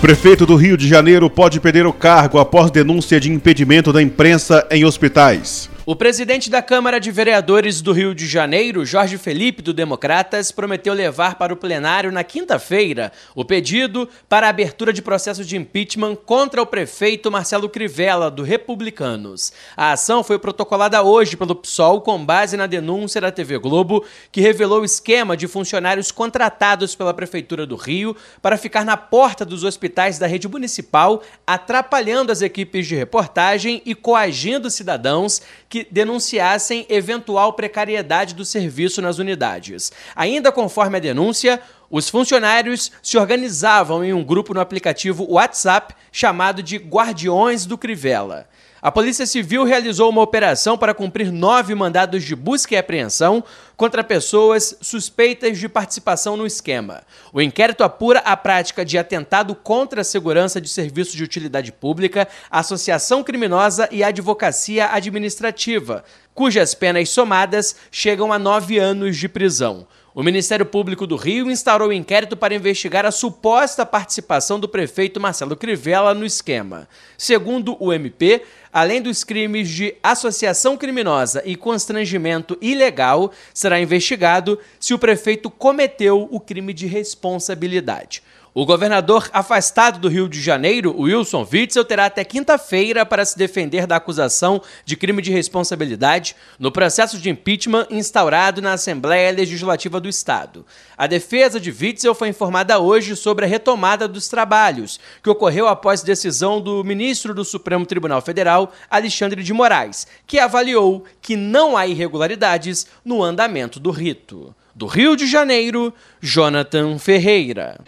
Prefeito 0.00 0.44
do 0.44 0.56
Rio 0.56 0.76
de 0.76 0.88
Janeiro 0.88 1.30
pode 1.30 1.60
perder 1.60 1.86
o 1.86 1.92
cargo 1.92 2.40
após 2.40 2.72
denúncia 2.72 3.20
de 3.20 3.30
impedimento 3.30 3.92
da 3.92 4.02
imprensa 4.02 4.66
em 4.68 4.84
hospitais. 4.84 5.70
O 5.84 5.96
presidente 5.96 6.48
da 6.48 6.62
Câmara 6.62 7.00
de 7.00 7.10
Vereadores 7.10 7.80
do 7.80 7.90
Rio 7.90 8.14
de 8.14 8.24
Janeiro, 8.24 8.86
Jorge 8.86 9.18
Felipe, 9.18 9.60
do 9.60 9.74
Democratas, 9.74 10.52
prometeu 10.52 10.94
levar 10.94 11.34
para 11.34 11.52
o 11.52 11.56
plenário 11.56 12.12
na 12.12 12.22
quinta-feira 12.22 13.10
o 13.34 13.44
pedido 13.44 14.08
para 14.28 14.46
a 14.46 14.50
abertura 14.50 14.92
de 14.92 15.02
processo 15.02 15.44
de 15.44 15.56
impeachment 15.56 16.14
contra 16.14 16.62
o 16.62 16.66
prefeito 16.66 17.32
Marcelo 17.32 17.68
Crivella, 17.68 18.30
do 18.30 18.44
Republicanos. 18.44 19.52
A 19.76 19.90
ação 19.90 20.22
foi 20.22 20.38
protocolada 20.38 21.02
hoje 21.02 21.36
pelo 21.36 21.56
PSOL 21.56 22.00
com 22.00 22.24
base 22.24 22.56
na 22.56 22.68
denúncia 22.68 23.20
da 23.20 23.32
TV 23.32 23.58
Globo, 23.58 24.04
que 24.30 24.40
revelou 24.40 24.82
o 24.82 24.84
esquema 24.84 25.36
de 25.36 25.48
funcionários 25.48 26.12
contratados 26.12 26.94
pela 26.94 27.12
Prefeitura 27.12 27.66
do 27.66 27.74
Rio 27.74 28.16
para 28.40 28.56
ficar 28.56 28.84
na 28.84 28.96
porta 28.96 29.44
dos 29.44 29.64
hospitais 29.64 30.16
da 30.16 30.28
rede 30.28 30.46
municipal, 30.46 31.24
atrapalhando 31.44 32.30
as 32.30 32.40
equipes 32.40 32.86
de 32.86 32.94
reportagem 32.94 33.82
e 33.84 33.96
coagindo 33.96 34.70
cidadãos 34.70 35.42
que 35.72 35.88
denunciassem 35.90 36.84
eventual 36.90 37.54
precariedade 37.54 38.34
do 38.34 38.44
serviço 38.44 39.00
nas 39.00 39.18
unidades. 39.18 39.90
Ainda 40.14 40.52
conforme 40.52 40.98
a 40.98 41.00
denúncia, 41.00 41.62
os 41.90 42.10
funcionários 42.10 42.92
se 43.02 43.16
organizavam 43.16 44.04
em 44.04 44.12
um 44.12 44.22
grupo 44.22 44.52
no 44.52 44.60
aplicativo 44.60 45.26
WhatsApp 45.26 45.94
chamado 46.12 46.62
de 46.62 46.76
Guardiões 46.76 47.64
do 47.64 47.78
Crivella. 47.78 48.50
A 48.84 48.90
Polícia 48.90 49.24
Civil 49.26 49.62
realizou 49.62 50.10
uma 50.10 50.22
operação 50.22 50.76
para 50.76 50.92
cumprir 50.92 51.30
nove 51.30 51.72
mandados 51.72 52.24
de 52.24 52.34
busca 52.34 52.74
e 52.74 52.76
apreensão 52.76 53.44
contra 53.76 54.02
pessoas 54.02 54.76
suspeitas 54.80 55.56
de 55.56 55.68
participação 55.68 56.36
no 56.36 56.44
esquema. 56.44 57.04
O 57.32 57.40
inquérito 57.40 57.84
apura 57.84 58.18
a 58.18 58.36
prática 58.36 58.84
de 58.84 58.98
atentado 58.98 59.54
contra 59.54 60.00
a 60.00 60.04
segurança 60.04 60.60
de 60.60 60.68
serviços 60.68 61.14
de 61.14 61.22
utilidade 61.22 61.70
pública, 61.70 62.26
associação 62.50 63.22
criminosa 63.22 63.88
e 63.92 64.02
advocacia 64.02 64.88
administrativa, 64.92 66.02
cujas 66.34 66.74
penas 66.74 67.08
somadas 67.08 67.76
chegam 67.88 68.32
a 68.32 68.38
nove 68.38 68.80
anos 68.80 69.16
de 69.16 69.28
prisão. 69.28 69.86
O 70.14 70.22
Ministério 70.22 70.66
Público 70.66 71.06
do 71.06 71.16
Rio 71.16 71.50
instaurou 71.50 71.88
um 71.88 71.92
inquérito 71.92 72.36
para 72.36 72.54
investigar 72.54 73.06
a 73.06 73.10
suposta 73.10 73.86
participação 73.86 74.60
do 74.60 74.68
prefeito 74.68 75.18
Marcelo 75.18 75.56
Crivella 75.56 76.12
no 76.12 76.26
esquema. 76.26 76.86
Segundo 77.16 77.82
o 77.82 77.90
MP, 77.90 78.42
além 78.72 79.02
dos 79.02 79.22
crimes 79.22 79.68
de 79.68 79.94
associação 80.02 80.76
criminosa 80.76 81.42
e 81.44 81.54
constrangimento 81.54 82.56
ilegal, 82.60 83.32
será 83.52 83.78
investigado 83.80 84.58
se 84.80 84.94
o 84.94 84.98
prefeito 84.98 85.50
cometeu 85.50 86.26
o 86.30 86.40
crime 86.40 86.72
de 86.72 86.86
responsabilidade. 86.86 88.22
O 88.54 88.66
governador 88.66 89.30
afastado 89.32 89.98
do 89.98 90.08
Rio 90.08 90.28
de 90.28 90.38
Janeiro, 90.38 90.94
Wilson 91.00 91.48
Witzel, 91.50 91.86
terá 91.86 92.04
até 92.04 92.22
quinta-feira 92.22 93.06
para 93.06 93.24
se 93.24 93.38
defender 93.38 93.86
da 93.86 93.96
acusação 93.96 94.60
de 94.84 94.94
crime 94.94 95.22
de 95.22 95.32
responsabilidade 95.32 96.36
no 96.58 96.70
processo 96.70 97.16
de 97.18 97.30
impeachment 97.30 97.86
instaurado 97.88 98.60
na 98.60 98.74
Assembleia 98.74 99.32
Legislativa 99.32 99.98
do 99.98 100.06
Estado. 100.06 100.66
A 100.98 101.06
defesa 101.06 101.58
de 101.58 101.70
Witzel 101.70 102.14
foi 102.14 102.28
informada 102.28 102.78
hoje 102.78 103.16
sobre 103.16 103.46
a 103.46 103.48
retomada 103.48 104.06
dos 104.06 104.28
trabalhos, 104.28 105.00
que 105.22 105.30
ocorreu 105.30 105.66
após 105.66 106.02
decisão 106.02 106.60
do 106.60 106.84
ministro 106.84 107.32
do 107.32 107.46
Supremo 107.46 107.86
Tribunal 107.86 108.20
Federal, 108.20 108.70
Alexandre 108.90 109.42
de 109.42 109.54
Moraes, 109.54 110.06
que 110.26 110.38
avaliou 110.38 111.04
que 111.22 111.36
não 111.36 111.74
há 111.74 111.86
irregularidades 111.86 112.86
no 113.02 113.22
andamento 113.22 113.80
do 113.80 113.90
rito. 113.90 114.54
Do 114.74 114.86
Rio 114.86 115.16
de 115.16 115.26
Janeiro, 115.26 115.92
Jonathan 116.20 116.98
Ferreira. 116.98 117.78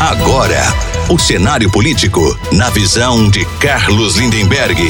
Agora, 0.00 0.60
o 1.12 1.18
cenário 1.18 1.70
político 1.70 2.20
na 2.52 2.68
visão 2.70 3.30
de 3.30 3.44
Carlos 3.60 4.16
Lindenberg. 4.16 4.80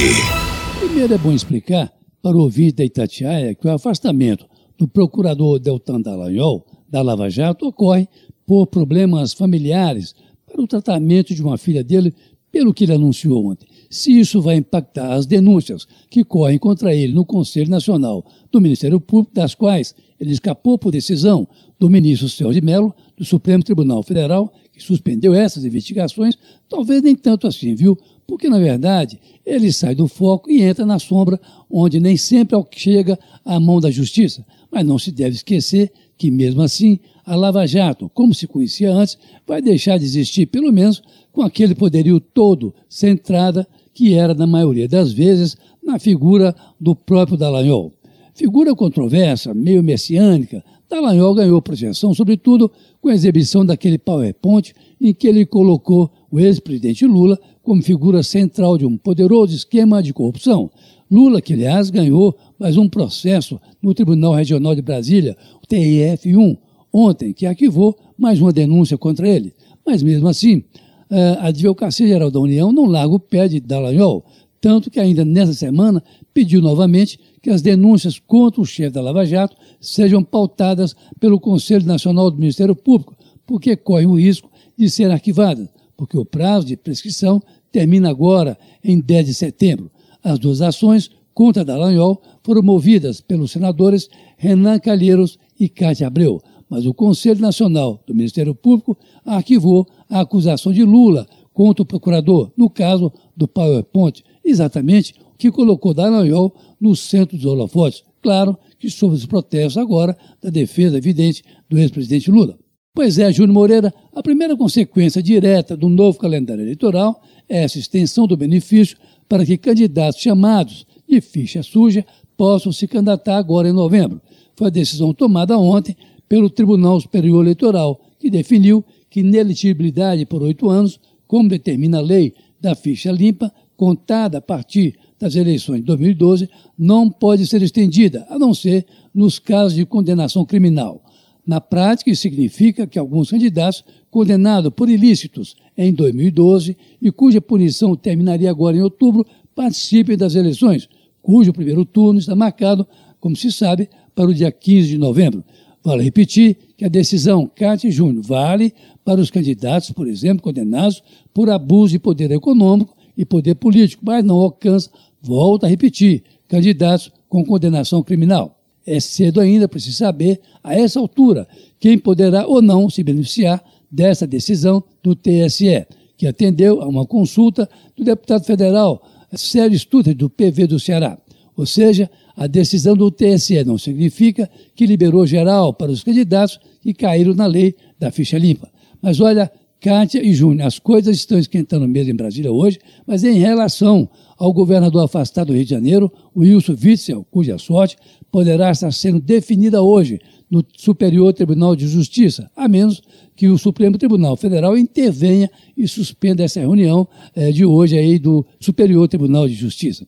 Primeiro 0.78 1.12
é 1.12 1.18
bom 1.18 1.32
explicar 1.32 1.92
para 2.22 2.36
o 2.36 2.40
ouvinte 2.40 2.76
da 2.76 2.84
Itatiaia 2.84 3.54
que 3.54 3.66
o 3.66 3.72
afastamento 3.72 4.46
do 4.78 4.88
procurador 4.88 5.58
Deltan 5.58 6.00
Dallagnol 6.00 6.64
da 6.88 7.02
Lava 7.02 7.28
Jato 7.28 7.66
ocorre 7.66 8.08
por 8.46 8.66
problemas 8.66 9.34
familiares 9.34 10.14
para 10.46 10.62
o 10.62 10.66
tratamento 10.66 11.34
de 11.34 11.42
uma 11.42 11.58
filha 11.58 11.84
dele, 11.84 12.14
pelo 12.50 12.72
que 12.72 12.84
ele 12.84 12.94
anunciou 12.94 13.46
ontem. 13.46 13.68
Se 13.90 14.16
isso 14.16 14.40
vai 14.40 14.54
impactar 14.54 15.14
as 15.14 15.26
denúncias 15.26 15.84
que 16.08 16.22
correm 16.22 16.58
contra 16.58 16.94
ele 16.94 17.12
no 17.12 17.24
Conselho 17.24 17.68
Nacional 17.68 18.24
do 18.52 18.60
Ministério 18.60 19.00
Público, 19.00 19.34
das 19.34 19.52
quais 19.52 19.96
ele 20.20 20.30
escapou 20.30 20.78
por 20.78 20.92
decisão 20.92 21.48
do 21.76 21.90
ministro 21.90 22.28
Celso 22.28 22.54
de 22.54 22.60
Mello, 22.60 22.94
do 23.16 23.24
Supremo 23.24 23.64
Tribunal 23.64 24.00
Federal, 24.04 24.52
que 24.72 24.80
suspendeu 24.80 25.34
essas 25.34 25.64
investigações, 25.64 26.38
talvez 26.68 27.02
nem 27.02 27.16
tanto 27.16 27.48
assim, 27.48 27.74
viu? 27.74 27.98
Porque, 28.28 28.48
na 28.48 28.60
verdade, 28.60 29.18
ele 29.44 29.72
sai 29.72 29.96
do 29.96 30.06
foco 30.06 30.48
e 30.48 30.62
entra 30.62 30.86
na 30.86 31.00
sombra, 31.00 31.40
onde 31.68 31.98
nem 31.98 32.16
sempre 32.16 32.56
chega 32.70 33.18
à 33.44 33.58
mão 33.58 33.80
da 33.80 33.90
justiça. 33.90 34.46
Mas 34.70 34.86
não 34.86 35.00
se 35.00 35.10
deve 35.10 35.34
esquecer 35.34 35.90
que, 36.16 36.30
mesmo 36.30 36.62
assim, 36.62 37.00
a 37.24 37.34
Lava 37.34 37.66
Jato, 37.66 38.08
como 38.14 38.32
se 38.32 38.46
conhecia 38.46 38.92
antes, 38.92 39.18
vai 39.44 39.60
deixar 39.60 39.98
de 39.98 40.04
existir, 40.04 40.46
pelo 40.46 40.72
menos 40.72 41.02
com 41.32 41.42
aquele 41.42 41.74
poderio 41.74 42.20
todo 42.20 42.72
centrada 42.88 43.66
que 43.94 44.14
era, 44.14 44.34
na 44.34 44.46
maioria 44.46 44.88
das 44.88 45.12
vezes, 45.12 45.56
na 45.82 45.98
figura 45.98 46.54
do 46.80 46.94
próprio 46.94 47.36
Dallagnol. 47.36 47.92
Figura 48.34 48.74
controversa, 48.74 49.52
meio 49.52 49.82
messiânica, 49.82 50.64
Dallagnol 50.88 51.34
ganhou 51.34 51.62
projeção, 51.62 52.12
sobretudo 52.12 52.70
com 53.00 53.08
a 53.08 53.14
exibição 53.14 53.64
daquele 53.64 53.96
PowerPoint 53.96 54.74
em 55.00 55.14
que 55.14 55.28
ele 55.28 55.46
colocou 55.46 56.10
o 56.30 56.40
ex-presidente 56.40 57.06
Lula 57.06 57.38
como 57.62 57.82
figura 57.82 58.22
central 58.22 58.76
de 58.76 58.84
um 58.84 58.96
poderoso 58.96 59.54
esquema 59.54 60.02
de 60.02 60.12
corrupção. 60.12 60.70
Lula, 61.08 61.40
que 61.40 61.52
aliás 61.52 61.90
ganhou 61.90 62.36
mais 62.58 62.76
um 62.76 62.88
processo 62.88 63.60
no 63.80 63.94
Tribunal 63.94 64.34
Regional 64.34 64.74
de 64.74 64.82
Brasília, 64.82 65.36
o 65.62 65.66
TRF1, 65.66 66.58
ontem, 66.92 67.32
que 67.32 67.46
arquivou 67.46 67.96
mais 68.18 68.40
uma 68.40 68.52
denúncia 68.52 68.98
contra 68.98 69.28
ele. 69.28 69.54
Mas 69.86 70.02
mesmo 70.02 70.28
assim, 70.28 70.64
a 71.10 71.48
Advocacia 71.48 72.06
Geral 72.06 72.30
da 72.30 72.38
União 72.38 72.70
não 72.70 72.86
larga 72.86 73.14
o 73.14 73.20
pé 73.20 73.48
de 73.48 73.60
Dallagnol, 73.60 74.24
tanto 74.60 74.90
que 74.90 75.00
ainda 75.00 75.24
nessa 75.24 75.52
semana 75.54 76.02
pediu 76.32 76.60
novamente 76.60 77.18
que 77.42 77.50
as 77.50 77.62
denúncias 77.62 78.18
contra 78.18 78.60
o 78.60 78.66
chefe 78.66 78.90
da 78.90 79.00
Lava 79.00 79.24
Jato 79.24 79.56
sejam 79.80 80.22
pautadas 80.22 80.94
pelo 81.18 81.40
Conselho 81.40 81.86
Nacional 81.86 82.30
do 82.30 82.38
Ministério 82.38 82.76
Público, 82.76 83.16
porque 83.46 83.76
correm 83.76 84.06
o 84.06 84.18
risco 84.18 84.50
de 84.76 84.88
ser 84.88 85.10
arquivadas, 85.10 85.68
porque 85.96 86.16
o 86.16 86.24
prazo 86.24 86.66
de 86.66 86.76
prescrição 86.76 87.42
termina 87.72 88.10
agora, 88.10 88.58
em 88.82 89.00
10 89.00 89.26
de 89.26 89.34
setembro. 89.34 89.90
As 90.22 90.38
duas 90.38 90.60
ações 90.60 91.10
contra 91.32 91.64
Dallagnol 91.64 92.20
foram 92.42 92.62
movidas 92.62 93.20
pelos 93.20 93.52
senadores 93.52 94.08
Renan 94.36 94.78
Calheiros 94.78 95.38
e 95.58 95.68
Cátia 95.68 96.06
Abreu, 96.06 96.42
mas 96.70 96.86
o 96.86 96.94
Conselho 96.94 97.40
Nacional 97.40 98.00
do 98.06 98.14
Ministério 98.14 98.54
Público 98.54 98.96
arquivou 99.24 99.86
a 100.08 100.20
acusação 100.20 100.72
de 100.72 100.84
Lula 100.84 101.26
contra 101.52 101.82
o 101.82 101.86
procurador, 101.86 102.52
no 102.56 102.70
caso 102.70 103.12
do 103.36 103.48
PowerPoint, 103.48 104.22
exatamente 104.44 105.14
o 105.34 105.36
que 105.36 105.50
colocou 105.50 105.92
Dallagnol 105.92 106.54
no 106.80 106.94
centro 106.94 107.36
dos 107.36 107.44
holofotes. 107.44 108.04
Claro 108.22 108.56
que 108.78 108.88
sob 108.88 109.14
os 109.14 109.26
protestos 109.26 109.76
agora 109.76 110.16
da 110.40 110.48
defesa 110.48 110.96
evidente 110.96 111.42
do 111.68 111.76
ex-presidente 111.76 112.30
Lula. 112.30 112.56
Pois 112.94 113.18
é, 113.18 113.32
Júnior 113.32 113.54
Moreira, 113.54 113.94
a 114.14 114.22
primeira 114.22 114.56
consequência 114.56 115.22
direta 115.22 115.76
do 115.76 115.88
novo 115.88 116.18
calendário 116.18 116.62
eleitoral 116.62 117.20
é 117.48 117.64
essa 117.64 117.78
extensão 117.78 118.26
do 118.26 118.36
benefício 118.36 118.96
para 119.28 119.44
que 119.44 119.56
candidatos 119.56 120.20
chamados 120.20 120.86
de 121.08 121.20
ficha 121.20 121.62
suja 121.62 122.04
possam 122.36 122.72
se 122.72 122.86
candidatar 122.86 123.36
agora 123.36 123.68
em 123.68 123.72
novembro. 123.72 124.20
Foi 124.56 124.68
a 124.68 124.70
decisão 124.70 125.14
tomada 125.14 125.58
ontem 125.58 125.96
pelo 126.30 126.48
Tribunal 126.48 127.00
Superior 127.00 127.42
Eleitoral, 127.42 128.00
que 128.20 128.30
definiu 128.30 128.84
que 129.10 129.18
ineligibilidade 129.18 130.24
por 130.24 130.40
oito 130.44 130.70
anos, 130.70 131.00
como 131.26 131.48
determina 131.48 131.98
a 131.98 132.00
lei 132.00 132.32
da 132.60 132.76
ficha 132.76 133.10
limpa, 133.10 133.52
contada 133.76 134.38
a 134.38 134.40
partir 134.40 134.96
das 135.18 135.34
eleições 135.34 135.80
de 135.80 135.86
2012, 135.86 136.48
não 136.78 137.10
pode 137.10 137.48
ser 137.48 137.60
estendida, 137.62 138.24
a 138.30 138.38
não 138.38 138.54
ser 138.54 138.86
nos 139.12 139.40
casos 139.40 139.74
de 139.74 139.84
condenação 139.84 140.44
criminal. 140.44 141.02
Na 141.44 141.60
prática, 141.60 142.10
isso 142.10 142.22
significa 142.22 142.86
que 142.86 142.98
alguns 142.98 143.30
candidatos 143.30 143.82
condenados 144.08 144.72
por 144.72 144.88
ilícitos 144.88 145.56
em 145.76 145.92
2012 145.92 146.76
e 147.02 147.10
cuja 147.10 147.40
punição 147.40 147.96
terminaria 147.96 148.48
agora 148.48 148.76
em 148.76 148.82
outubro 148.82 149.26
participem 149.52 150.16
das 150.16 150.36
eleições, 150.36 150.88
cujo 151.20 151.52
primeiro 151.52 151.84
turno 151.84 152.20
está 152.20 152.36
marcado, 152.36 152.86
como 153.18 153.34
se 153.34 153.50
sabe, 153.50 153.88
para 154.14 154.30
o 154.30 154.34
dia 154.34 154.52
15 154.52 154.90
de 154.90 154.98
novembro. 154.98 155.42
Vale 155.82 156.02
repetir 156.02 156.56
que 156.76 156.84
a 156.84 156.88
decisão 156.88 157.50
Cátia 157.54 157.90
Júnior 157.90 158.22
vale 158.24 158.74
para 159.04 159.20
os 159.20 159.30
candidatos, 159.30 159.90
por 159.92 160.06
exemplo, 160.06 160.42
condenados 160.42 161.02
por 161.32 161.48
abuso 161.48 161.92
de 161.92 161.98
poder 161.98 162.30
econômico 162.30 162.96
e 163.16 163.24
poder 163.24 163.54
político, 163.54 164.02
mas 164.04 164.24
não 164.24 164.36
alcança, 164.36 164.90
volta 165.22 165.66
a 165.66 165.70
repetir, 165.70 166.22
candidatos 166.48 167.10
com 167.28 167.44
condenação 167.44 168.02
criminal. 168.02 168.58
É 168.86 169.00
cedo 169.00 169.40
ainda 169.40 169.68
para 169.68 169.78
se 169.78 169.92
saber, 169.92 170.40
a 170.62 170.74
essa 170.74 170.98
altura, 170.98 171.46
quem 171.78 171.98
poderá 171.98 172.46
ou 172.46 172.60
não 172.60 172.90
se 172.90 173.02
beneficiar 173.02 173.62
dessa 173.90 174.26
decisão 174.26 174.82
do 175.02 175.14
TSE, 175.14 175.86
que 176.16 176.26
atendeu 176.26 176.82
a 176.82 176.86
uma 176.86 177.06
consulta 177.06 177.68
do 177.96 178.04
deputado 178.04 178.44
federal 178.44 179.02
Sérgio 179.32 179.78
Stutter, 179.78 180.14
do 180.14 180.28
PV 180.28 180.66
do 180.66 180.80
Ceará. 180.80 181.18
Ou 181.56 181.66
seja, 181.66 182.10
a 182.36 182.46
decisão 182.46 182.96
do 182.96 183.10
TSE 183.10 183.64
não 183.64 183.78
significa 183.78 184.48
que 184.74 184.86
liberou 184.86 185.26
geral 185.26 185.72
para 185.72 185.90
os 185.90 186.02
candidatos 186.02 186.58
que 186.80 186.94
caíram 186.94 187.34
na 187.34 187.46
lei 187.46 187.74
da 187.98 188.10
ficha 188.10 188.38
limpa. 188.38 188.70
Mas 189.02 189.20
olha, 189.20 189.50
Kátia 189.80 190.22
e 190.22 190.34
Júnior, 190.34 190.66
as 190.66 190.78
coisas 190.78 191.16
estão 191.16 191.38
esquentando 191.38 191.88
mesmo 191.88 192.12
em 192.12 192.16
Brasília 192.16 192.52
hoje, 192.52 192.78
mas 193.06 193.24
em 193.24 193.38
relação 193.38 194.08
ao 194.36 194.52
governador 194.52 195.04
afastado 195.04 195.48
do 195.48 195.54
Rio 195.54 195.64
de 195.64 195.70
Janeiro, 195.70 196.12
Wilson 196.36 196.76
Witzel, 196.82 197.26
cuja 197.30 197.56
sorte 197.58 197.96
poderá 198.30 198.70
estar 198.70 198.92
sendo 198.92 199.20
definida 199.20 199.82
hoje 199.82 200.20
no 200.50 200.64
Superior 200.76 201.32
Tribunal 201.32 201.74
de 201.74 201.86
Justiça, 201.86 202.50
a 202.54 202.68
menos 202.68 203.00
que 203.34 203.48
o 203.48 203.56
Supremo 203.56 203.96
Tribunal 203.96 204.36
Federal 204.36 204.76
intervenha 204.76 205.50
e 205.76 205.88
suspenda 205.88 206.42
essa 206.42 206.60
reunião 206.60 207.08
eh, 207.34 207.50
de 207.50 207.64
hoje 207.64 207.96
aí 207.96 208.18
do 208.18 208.44
Superior 208.58 209.08
Tribunal 209.08 209.48
de 209.48 209.54
Justiça. 209.54 210.06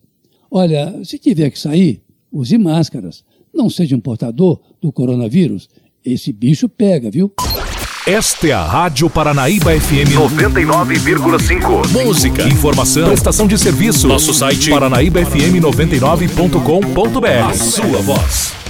Olha, 0.50 1.02
se 1.04 1.18
tiver 1.18 1.50
que 1.50 1.58
sair, 1.58 2.02
use 2.32 2.56
máscaras. 2.58 3.22
Não 3.52 3.68
seja 3.68 3.94
um 3.94 4.00
portador 4.00 4.58
do 4.80 4.90
coronavírus. 4.90 5.68
Esse 6.04 6.32
bicho 6.32 6.68
pega, 6.68 7.08
viu? 7.10 7.32
Esta 8.06 8.48
é 8.48 8.52
a 8.52 8.64
Rádio 8.64 9.08
Paranaíba 9.08 9.78
FM 9.78 10.10
99,5. 10.12 12.04
Música, 12.04 12.42
informação, 12.48 13.06
prestação 13.06 13.46
de 13.46 13.56
serviço. 13.56 14.08
Nosso 14.08 14.34
site 14.34 14.70
paranaíbafm99.com.br. 14.70 17.48
A 17.48 17.54
sua 17.54 18.02
voz. 18.02 18.61